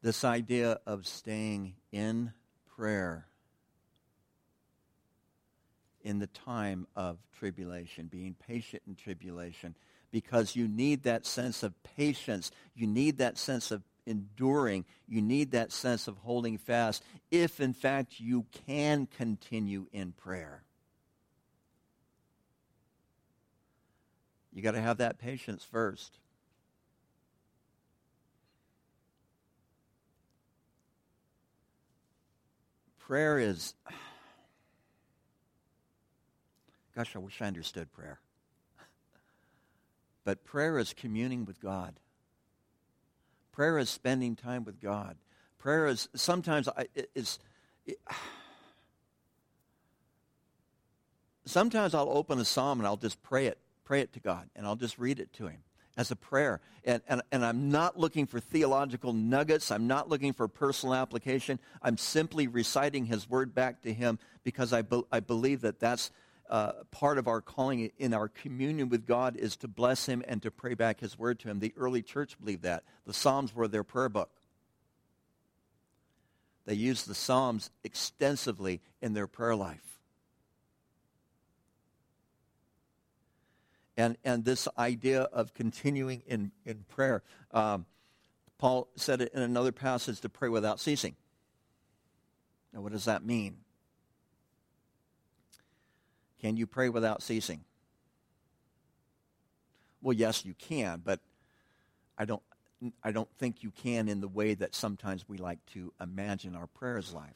This 0.00 0.24
idea 0.24 0.78
of 0.86 1.06
staying 1.06 1.74
in 1.92 2.32
prayer 2.76 3.26
in 6.02 6.20
the 6.20 6.28
time 6.28 6.86
of 6.94 7.18
tribulation, 7.38 8.06
being 8.06 8.34
patient 8.46 8.82
in 8.86 8.94
tribulation, 8.94 9.74
because 10.10 10.54
you 10.56 10.68
need 10.68 11.02
that 11.02 11.26
sense 11.26 11.62
of 11.62 11.74
patience. 11.82 12.50
You 12.74 12.86
need 12.86 13.18
that 13.18 13.36
sense 13.36 13.70
of 13.70 13.82
enduring, 14.08 14.84
you 15.06 15.20
need 15.20 15.52
that 15.52 15.70
sense 15.70 16.08
of 16.08 16.16
holding 16.18 16.58
fast 16.58 17.04
if, 17.30 17.60
in 17.60 17.74
fact, 17.74 18.18
you 18.18 18.46
can 18.66 19.06
continue 19.06 19.86
in 19.92 20.12
prayer. 20.12 20.64
You 24.52 24.62
got 24.62 24.72
to 24.72 24.80
have 24.80 24.96
that 24.96 25.18
patience 25.18 25.62
first. 25.62 26.18
Prayer 32.98 33.38
is, 33.38 33.74
gosh, 36.94 37.14
I 37.14 37.18
wish 37.20 37.40
I 37.40 37.46
understood 37.46 37.92
prayer. 37.92 38.20
But 40.24 40.44
prayer 40.44 40.78
is 40.78 40.92
communing 40.92 41.44
with 41.46 41.60
God. 41.60 41.94
Prayer 43.58 43.78
is 43.78 43.90
spending 43.90 44.36
time 44.36 44.64
with 44.64 44.80
God. 44.80 45.16
Prayer 45.58 45.88
is 45.88 46.08
sometimes 46.14 46.68
it's. 46.94 47.40
It, 47.86 47.98
sometimes 51.44 51.92
I'll 51.92 52.08
open 52.08 52.38
a 52.38 52.44
psalm 52.44 52.78
and 52.78 52.86
I'll 52.86 52.96
just 52.96 53.20
pray 53.20 53.46
it, 53.46 53.58
pray 53.82 54.00
it 54.00 54.12
to 54.12 54.20
God, 54.20 54.48
and 54.54 54.64
I'll 54.64 54.76
just 54.76 54.96
read 54.96 55.18
it 55.18 55.32
to 55.32 55.48
Him 55.48 55.58
as 55.96 56.12
a 56.12 56.14
prayer. 56.14 56.60
And, 56.84 57.02
and, 57.08 57.20
and 57.32 57.44
I'm 57.44 57.68
not 57.68 57.98
looking 57.98 58.28
for 58.28 58.38
theological 58.38 59.12
nuggets. 59.12 59.72
I'm 59.72 59.88
not 59.88 60.08
looking 60.08 60.34
for 60.34 60.46
personal 60.46 60.94
application. 60.94 61.58
I'm 61.82 61.98
simply 61.98 62.46
reciting 62.46 63.06
His 63.06 63.28
word 63.28 63.56
back 63.56 63.82
to 63.82 63.92
Him 63.92 64.20
because 64.44 64.72
I, 64.72 64.82
be, 64.82 65.02
I 65.10 65.18
believe 65.18 65.62
that 65.62 65.80
that's 65.80 66.12
uh, 66.48 66.72
part 66.90 67.18
of 67.18 67.28
our 67.28 67.40
calling 67.40 67.90
in 67.98 68.14
our 68.14 68.28
communion 68.28 68.88
with 68.88 69.06
God 69.06 69.36
is 69.36 69.56
to 69.58 69.68
bless 69.68 70.06
Him 70.06 70.22
and 70.26 70.42
to 70.42 70.50
pray 70.50 70.74
back 70.74 71.00
His 71.00 71.18
word 71.18 71.38
to 71.40 71.48
Him. 71.48 71.60
The 71.60 71.74
early 71.76 72.02
church 72.02 72.38
believed 72.38 72.62
that. 72.62 72.84
The 73.06 73.12
Psalms 73.12 73.54
were 73.54 73.68
their 73.68 73.84
prayer 73.84 74.08
book. 74.08 74.30
They 76.64 76.74
used 76.74 77.08
the 77.08 77.14
Psalms 77.14 77.70
extensively 77.84 78.80
in 79.00 79.14
their 79.14 79.26
prayer 79.26 79.56
life. 79.56 80.00
And, 83.96 84.16
and 84.24 84.44
this 84.44 84.68
idea 84.78 85.22
of 85.22 85.54
continuing 85.54 86.22
in, 86.26 86.52
in 86.64 86.84
prayer. 86.88 87.22
Um, 87.52 87.84
Paul 88.58 88.88
said 88.96 89.20
it 89.20 89.32
in 89.34 89.42
another 89.42 89.72
passage 89.72 90.20
to 90.20 90.28
pray 90.28 90.48
without 90.48 90.78
ceasing. 90.78 91.16
Now, 92.72 92.80
what 92.80 92.92
does 92.92 93.06
that 93.06 93.24
mean? 93.24 93.58
Can 96.40 96.56
you 96.56 96.66
pray 96.66 96.88
without 96.88 97.22
ceasing? 97.22 97.64
Well, 100.00 100.14
yes, 100.14 100.44
you 100.44 100.54
can, 100.54 101.02
but 101.04 101.20
I 102.16 102.24
don't, 102.24 102.42
I 103.02 103.10
don't 103.10 103.30
think 103.38 103.62
you 103.62 103.70
can 103.70 104.08
in 104.08 104.20
the 104.20 104.28
way 104.28 104.54
that 104.54 104.74
sometimes 104.74 105.28
we 105.28 105.38
like 105.38 105.64
to 105.72 105.92
imagine 106.00 106.54
our 106.54 106.68
prayers 106.68 107.12
life. 107.12 107.34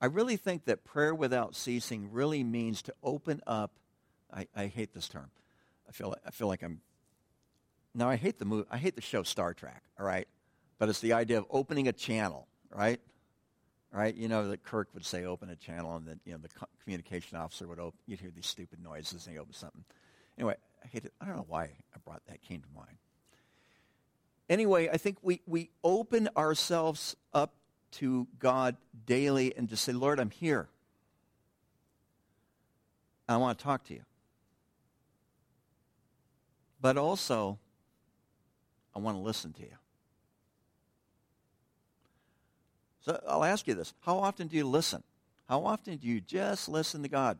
I 0.00 0.06
really 0.06 0.36
think 0.36 0.64
that 0.66 0.84
prayer 0.84 1.14
without 1.14 1.56
ceasing 1.56 2.10
really 2.12 2.44
means 2.44 2.82
to 2.82 2.94
open 3.02 3.40
up. 3.46 3.72
I, 4.32 4.46
I 4.54 4.66
hate 4.66 4.92
this 4.92 5.08
term. 5.08 5.30
I 5.88 5.92
feel, 5.92 6.14
I 6.24 6.30
feel 6.30 6.48
like 6.48 6.62
I'm. 6.62 6.80
Now, 7.94 8.08
I 8.08 8.16
hate 8.16 8.38
the 8.38 8.44
movie, 8.44 8.68
I 8.70 8.78
hate 8.78 8.94
the 8.94 9.00
show 9.00 9.22
Star 9.22 9.54
Trek, 9.54 9.82
all 9.98 10.06
right? 10.06 10.28
But 10.78 10.88
it's 10.88 11.00
the 11.00 11.14
idea 11.14 11.38
of 11.38 11.46
opening 11.50 11.88
a 11.88 11.92
channel, 11.92 12.46
right? 12.70 13.00
Right? 13.90 14.14
You 14.14 14.28
know 14.28 14.48
that 14.48 14.64
Kirk 14.64 14.88
would 14.92 15.04
say, 15.04 15.24
open 15.24 15.48
a 15.48 15.56
channel, 15.56 15.96
and 15.96 16.06
then 16.06 16.20
you 16.24 16.32
know, 16.32 16.38
the 16.38 16.48
communication 16.82 17.38
officer 17.38 17.66
would 17.66 17.78
open, 17.78 17.98
you'd 18.06 18.20
hear 18.20 18.30
these 18.34 18.46
stupid 18.46 18.82
noises, 18.82 19.26
and 19.26 19.34
he 19.34 19.38
opens 19.38 19.56
something. 19.56 19.84
Anyway, 20.36 20.56
I 20.84 20.88
hate 20.88 21.04
it. 21.04 21.12
I 21.20 21.24
don't 21.24 21.36
know 21.36 21.46
why 21.48 21.64
I 21.64 21.98
brought 22.04 22.22
that 22.26 22.42
came 22.42 22.60
to 22.60 22.68
mind. 22.74 22.98
Anyway, 24.48 24.88
I 24.92 24.96
think 24.96 25.18
we, 25.22 25.40
we 25.46 25.70
open 25.82 26.28
ourselves 26.36 27.16
up 27.34 27.54
to 27.92 28.26
God 28.38 28.76
daily 29.06 29.56
and 29.56 29.68
just 29.68 29.84
say, 29.84 29.92
Lord, 29.92 30.20
I'm 30.20 30.30
here. 30.30 30.68
I 33.28 33.36
want 33.36 33.58
to 33.58 33.64
talk 33.64 33.84
to 33.84 33.94
you. 33.94 34.02
But 36.80 36.96
also, 36.96 37.58
I 38.94 39.00
want 39.00 39.16
to 39.16 39.22
listen 39.22 39.52
to 39.54 39.62
you. 39.62 39.76
So 43.08 43.18
I'll 43.26 43.44
ask 43.44 43.66
you 43.66 43.72
this 43.72 43.94
How 44.00 44.18
often 44.18 44.48
do 44.48 44.56
you 44.56 44.66
listen? 44.66 45.02
How 45.48 45.64
often 45.64 45.96
do 45.96 46.06
you 46.06 46.20
just 46.20 46.68
listen 46.68 47.02
to 47.02 47.08
God? 47.08 47.38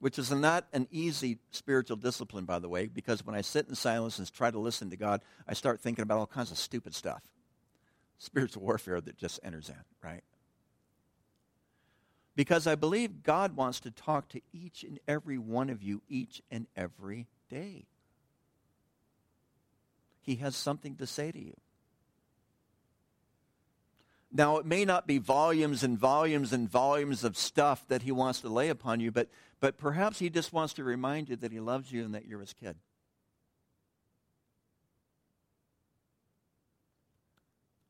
Which 0.00 0.18
is 0.18 0.32
not 0.32 0.66
an 0.72 0.88
easy 0.90 1.38
spiritual 1.52 1.96
discipline, 1.96 2.46
by 2.46 2.58
the 2.58 2.68
way, 2.68 2.86
because 2.86 3.24
when 3.24 3.36
I 3.36 3.42
sit 3.42 3.68
in 3.68 3.74
silence 3.76 4.18
and 4.18 4.32
try 4.32 4.50
to 4.50 4.58
listen 4.58 4.90
to 4.90 4.96
God, 4.96 5.20
I 5.46 5.52
start 5.52 5.80
thinking 5.80 6.02
about 6.02 6.18
all 6.18 6.26
kinds 6.26 6.50
of 6.50 6.58
stupid 6.58 6.94
stuff. 6.94 7.22
Spiritual 8.18 8.62
warfare 8.62 9.00
that 9.00 9.16
just 9.16 9.38
enters 9.44 9.68
in, 9.68 9.76
right? 10.02 10.24
Because 12.34 12.66
I 12.66 12.74
believe 12.74 13.22
God 13.22 13.54
wants 13.54 13.78
to 13.80 13.92
talk 13.92 14.28
to 14.30 14.40
each 14.52 14.82
and 14.82 14.98
every 15.06 15.38
one 15.38 15.70
of 15.70 15.82
you 15.82 16.02
each 16.08 16.42
and 16.50 16.66
every 16.74 17.28
day. 17.48 17.84
He 20.22 20.36
has 20.36 20.56
something 20.56 20.96
to 20.96 21.06
say 21.06 21.30
to 21.30 21.38
you. 21.38 21.54
Now, 24.32 24.58
it 24.58 24.66
may 24.66 24.84
not 24.84 25.06
be 25.06 25.18
volumes 25.18 25.82
and 25.82 25.98
volumes 25.98 26.52
and 26.52 26.68
volumes 26.70 27.24
of 27.24 27.36
stuff 27.36 27.86
that 27.88 28.02
he 28.02 28.12
wants 28.12 28.40
to 28.42 28.48
lay 28.48 28.68
upon 28.68 29.00
you, 29.00 29.10
but, 29.10 29.28
but 29.58 29.76
perhaps 29.76 30.20
he 30.20 30.30
just 30.30 30.52
wants 30.52 30.74
to 30.74 30.84
remind 30.84 31.28
you 31.28 31.36
that 31.36 31.50
he 31.50 31.58
loves 31.58 31.90
you 31.90 32.04
and 32.04 32.14
that 32.14 32.26
you're 32.26 32.40
his 32.40 32.52
kid. 32.52 32.76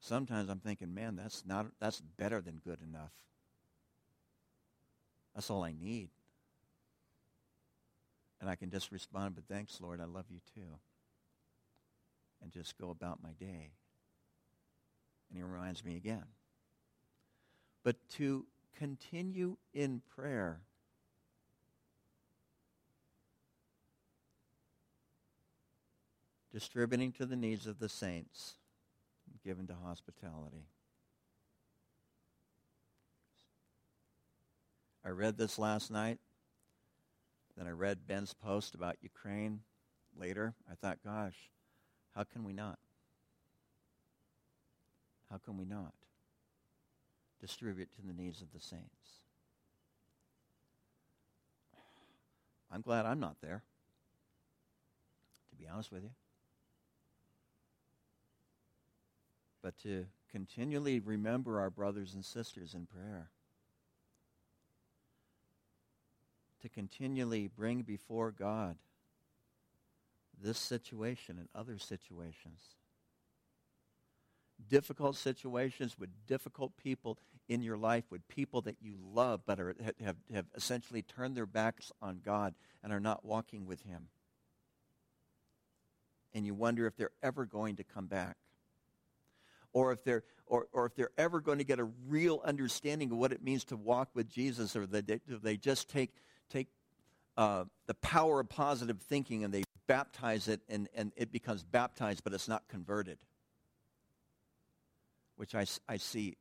Sometimes 0.01 0.49
I'm 0.49 0.61
thinking, 0.61 0.95
man, 0.95 1.14
that's, 1.14 1.45
not, 1.47 1.66
that's 1.78 2.01
better 2.01 2.41
than 2.41 2.57
good 2.64 2.78
enough. 2.82 3.12
That's 5.34 5.51
all 5.51 5.62
I 5.62 5.74
need. 5.78 6.09
And 8.41 8.49
I 8.49 8.55
can 8.55 8.70
just 8.70 8.91
respond, 8.91 9.34
but 9.34 9.45
thanks, 9.45 9.78
Lord, 9.78 10.01
I 10.01 10.07
love 10.07 10.24
you 10.30 10.41
too. 10.55 10.78
And 12.43 12.51
just 12.51 12.78
go 12.78 12.88
about 12.88 13.22
my 13.22 13.32
day. 13.38 13.72
And 15.31 15.39
he 15.39 15.43
reminds 15.43 15.85
me 15.85 15.97
again. 15.97 16.24
But 17.83 17.97
to 18.16 18.47
continue 18.76 19.57
in 19.72 20.03
prayer. 20.14 20.61
Distributing 26.53 27.12
to 27.12 27.26
the 27.26 27.37
needs 27.37 27.66
of 27.66 27.78
the 27.78 27.89
saints, 27.89 28.55
given 29.45 29.68
to 29.68 29.74
hospitality. 29.74 30.66
I 35.05 35.11
read 35.11 35.39
this 35.39 35.59
last 35.59 35.91
night. 35.91 36.18
Then 37.57 37.66
I 37.66 37.70
read 37.70 38.07
Ben's 38.07 38.35
post 38.35 38.74
about 38.74 38.97
Ukraine 39.01 39.61
later. 40.18 40.55
I 40.70 40.74
thought, 40.74 40.99
gosh, 41.05 41.51
how 42.14 42.24
can 42.24 42.45
we 42.45 42.53
not? 42.53 42.78
How 45.31 45.39
can 45.39 45.57
we 45.57 45.64
not 45.64 45.95
distribute 47.41 47.91
to 47.95 48.03
the 48.03 48.12
needs 48.12 48.43
of 48.43 48.53
the 48.53 48.61
saints? 48.61 49.20
I'm 52.72 52.83
glad 52.83 53.07
I'm 53.07 53.20
not 53.20 53.37
there, 53.41 53.62
to 55.51 55.57
be 55.57 55.68
honest 55.68 55.91
with 55.91 56.03
you. 56.03 56.11
But 59.62 59.78
to 59.83 60.07
continually 60.31 61.01
remember 61.01 61.61
our 61.61 61.70
brothers 61.70 62.14
and 62.14 62.24
sisters 62.24 62.74
in 62.74 62.87
prayer. 62.87 63.31
To 66.62 66.68
continually 66.68 67.49
bring 67.49 67.83
before 67.83 68.31
God 68.31 68.76
this 70.43 70.59
situation 70.59 71.37
and 71.39 71.49
other 71.55 71.78
situations 71.78 72.76
difficult 74.69 75.17
situations 75.17 75.97
with 75.99 76.11
difficult 76.27 76.77
people 76.77 77.19
in 77.49 77.63
your 77.63 77.77
life, 77.77 78.05
with 78.11 78.27
people 78.29 78.61
that 78.63 78.77
you 78.81 78.95
love 79.13 79.41
but 79.47 79.59
are, 79.59 79.75
have, 80.03 80.17
have 80.33 80.47
essentially 80.55 81.03
turned 81.03 81.37
their 81.37 81.47
backs 81.47 81.91
on 82.01 82.21
God 82.25 82.55
and 82.83 82.93
are 82.93 83.01
not 83.01 83.25
walking 83.25 83.67
with 83.67 83.83
Him. 83.83 84.09
And 86.33 86.47
you 86.47 86.55
wonder 86.55 86.87
if 86.87 86.97
they're 86.97 87.11
ever 87.23 87.45
going 87.45 87.77
to 87.77 87.85
come 87.85 88.07
back. 88.07 88.37
Or 89.73 89.93
if, 89.93 90.03
they're, 90.05 90.25
or, 90.47 90.67
or 90.73 90.87
if 90.87 90.95
they're 90.95 91.13
ever 91.17 91.41
going 91.41 91.59
to 91.59 91.65
get 91.65 91.79
a 91.79 91.89
real 92.09 92.41
understanding 92.45 93.11
of 93.13 93.19
what 93.19 93.33
it 93.33 93.43
means 93.43 93.65
to 93.67 93.77
walk 93.77 94.11
with 94.15 94.29
Jesus, 94.29 94.75
or 94.75 94.87
they, 94.87 95.01
do 95.03 95.21
they 95.41 95.57
just 95.57 95.89
take, 95.89 96.11
take 96.51 96.69
uh, 97.37 97.65
the 97.87 97.95
power 97.95 98.41
of 98.41 98.49
positive 98.49 99.01
thinking 99.01 99.45
and 99.45 99.55
they 99.55 99.63
baptize 99.87 100.49
it 100.49 100.61
and, 100.69 100.89
and 100.95 101.13
it 101.17 101.33
becomes 101.33 101.63
baptized, 101.63 102.23
but 102.25 102.33
it's 102.33 102.49
not 102.49 102.67
converted 102.69 103.19
which 105.41 105.55
I, 105.55 105.64
I 105.88 105.97
see 105.97 106.36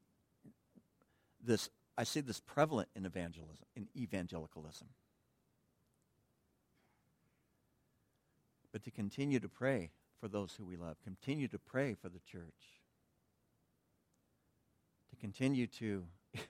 this 1.41 1.69
I 1.97 2.03
see 2.03 2.19
this 2.19 2.41
prevalent 2.41 2.89
in 2.97 3.05
evangelism, 3.05 3.65
in 3.73 3.87
evangelicalism. 3.95 4.89
But 8.73 8.83
to 8.83 8.91
continue 8.91 9.39
to 9.39 9.47
pray 9.47 9.91
for 10.19 10.27
those 10.27 10.53
who 10.57 10.65
we 10.65 10.75
love, 10.75 10.97
continue 11.01 11.47
to 11.47 11.57
pray 11.57 11.93
for 11.93 12.09
the 12.09 12.19
church, 12.19 12.81
to 15.11 15.15
continue 15.15 15.67
to, 15.67 16.03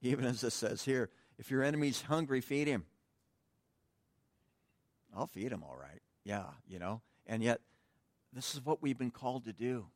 even 0.00 0.24
as 0.26 0.44
it 0.44 0.52
says 0.52 0.84
here, 0.84 1.10
if 1.40 1.50
your 1.50 1.64
enemy's 1.64 2.02
hungry, 2.02 2.40
feed 2.40 2.68
him. 2.68 2.84
I'll 5.12 5.26
feed 5.26 5.50
him 5.50 5.64
all 5.64 5.76
right. 5.76 6.02
Yeah, 6.22 6.44
you 6.68 6.78
know. 6.78 7.00
And 7.26 7.42
yet, 7.42 7.60
this 8.32 8.54
is 8.54 8.64
what 8.64 8.80
we've 8.80 8.98
been 8.98 9.10
called 9.10 9.46
to 9.46 9.52
do 9.52 9.86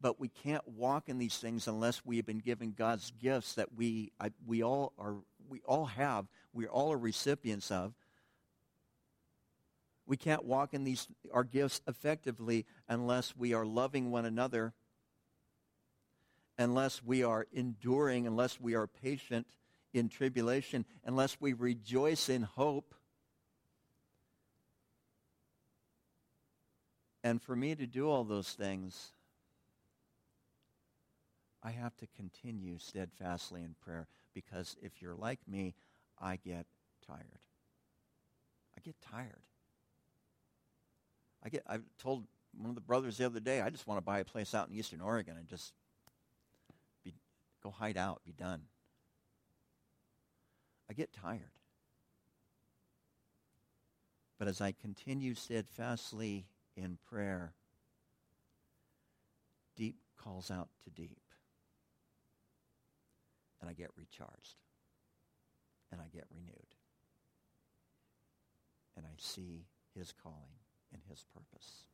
but 0.00 0.20
we 0.20 0.28
can't 0.28 0.66
walk 0.68 1.08
in 1.08 1.18
these 1.18 1.38
things 1.38 1.66
unless 1.66 2.04
we 2.04 2.16
have 2.16 2.26
been 2.26 2.38
given 2.38 2.74
God's 2.76 3.12
gifts 3.20 3.54
that 3.54 3.74
we, 3.74 4.12
I, 4.20 4.30
we, 4.46 4.62
all, 4.62 4.92
are, 4.98 5.16
we 5.48 5.62
all 5.64 5.86
have, 5.86 6.26
we 6.52 6.66
all 6.66 6.92
are 6.92 6.98
recipients 6.98 7.70
of. 7.70 7.94
We 10.06 10.16
can't 10.16 10.44
walk 10.44 10.74
in 10.74 10.84
these, 10.84 11.08
our 11.32 11.44
gifts 11.44 11.80
effectively 11.88 12.66
unless 12.88 13.34
we 13.36 13.54
are 13.54 13.66
loving 13.66 14.10
one 14.10 14.24
another, 14.24 14.72
unless 16.58 17.02
we 17.02 17.24
are 17.24 17.46
enduring, 17.52 18.26
unless 18.26 18.60
we 18.60 18.74
are 18.74 18.86
patient 18.86 19.46
in 19.92 20.08
tribulation, 20.08 20.84
unless 21.04 21.40
we 21.40 21.54
rejoice 21.54 22.28
in 22.28 22.42
hope. 22.42 22.94
And 27.24 27.42
for 27.42 27.56
me 27.56 27.74
to 27.74 27.86
do 27.86 28.08
all 28.08 28.22
those 28.22 28.50
things, 28.52 29.12
I 31.66 31.72
have 31.72 31.96
to 31.96 32.06
continue 32.14 32.78
steadfastly 32.78 33.64
in 33.64 33.74
prayer 33.84 34.06
because 34.32 34.76
if 34.80 35.02
you're 35.02 35.16
like 35.16 35.40
me, 35.48 35.74
I 36.16 36.36
get 36.36 36.64
tired. 37.04 37.40
I 38.78 38.80
get 38.84 38.94
tired. 39.00 39.42
I 41.44 41.48
get 41.48 41.64
I 41.66 41.78
told 41.98 42.22
one 42.56 42.68
of 42.68 42.76
the 42.76 42.80
brothers 42.80 43.16
the 43.16 43.26
other 43.26 43.40
day, 43.40 43.62
I 43.62 43.70
just 43.70 43.88
want 43.88 43.98
to 43.98 44.04
buy 44.04 44.20
a 44.20 44.24
place 44.24 44.54
out 44.54 44.68
in 44.68 44.76
eastern 44.76 45.00
Oregon 45.00 45.34
and 45.36 45.48
just 45.48 45.72
be 47.02 47.14
Go 47.64 47.70
hide 47.70 47.96
out. 47.96 48.20
Be 48.24 48.32
done. 48.32 48.62
I 50.88 50.92
get 50.92 51.12
tired. 51.12 51.50
But 54.38 54.46
as 54.46 54.60
I 54.60 54.70
continue 54.70 55.34
steadfastly 55.34 56.46
in 56.76 56.98
prayer, 57.10 57.54
deep 59.74 59.96
calls 60.16 60.48
out 60.48 60.68
to 60.84 60.90
deep. 60.90 61.18
And 63.60 63.70
I 63.70 63.72
get 63.72 63.90
recharged. 63.96 64.56
And 65.92 66.00
I 66.00 66.08
get 66.12 66.24
renewed. 66.30 66.74
And 68.96 69.06
I 69.06 69.14
see 69.18 69.66
his 69.94 70.12
calling 70.12 70.60
and 70.92 71.02
his 71.08 71.24
purpose. 71.34 71.84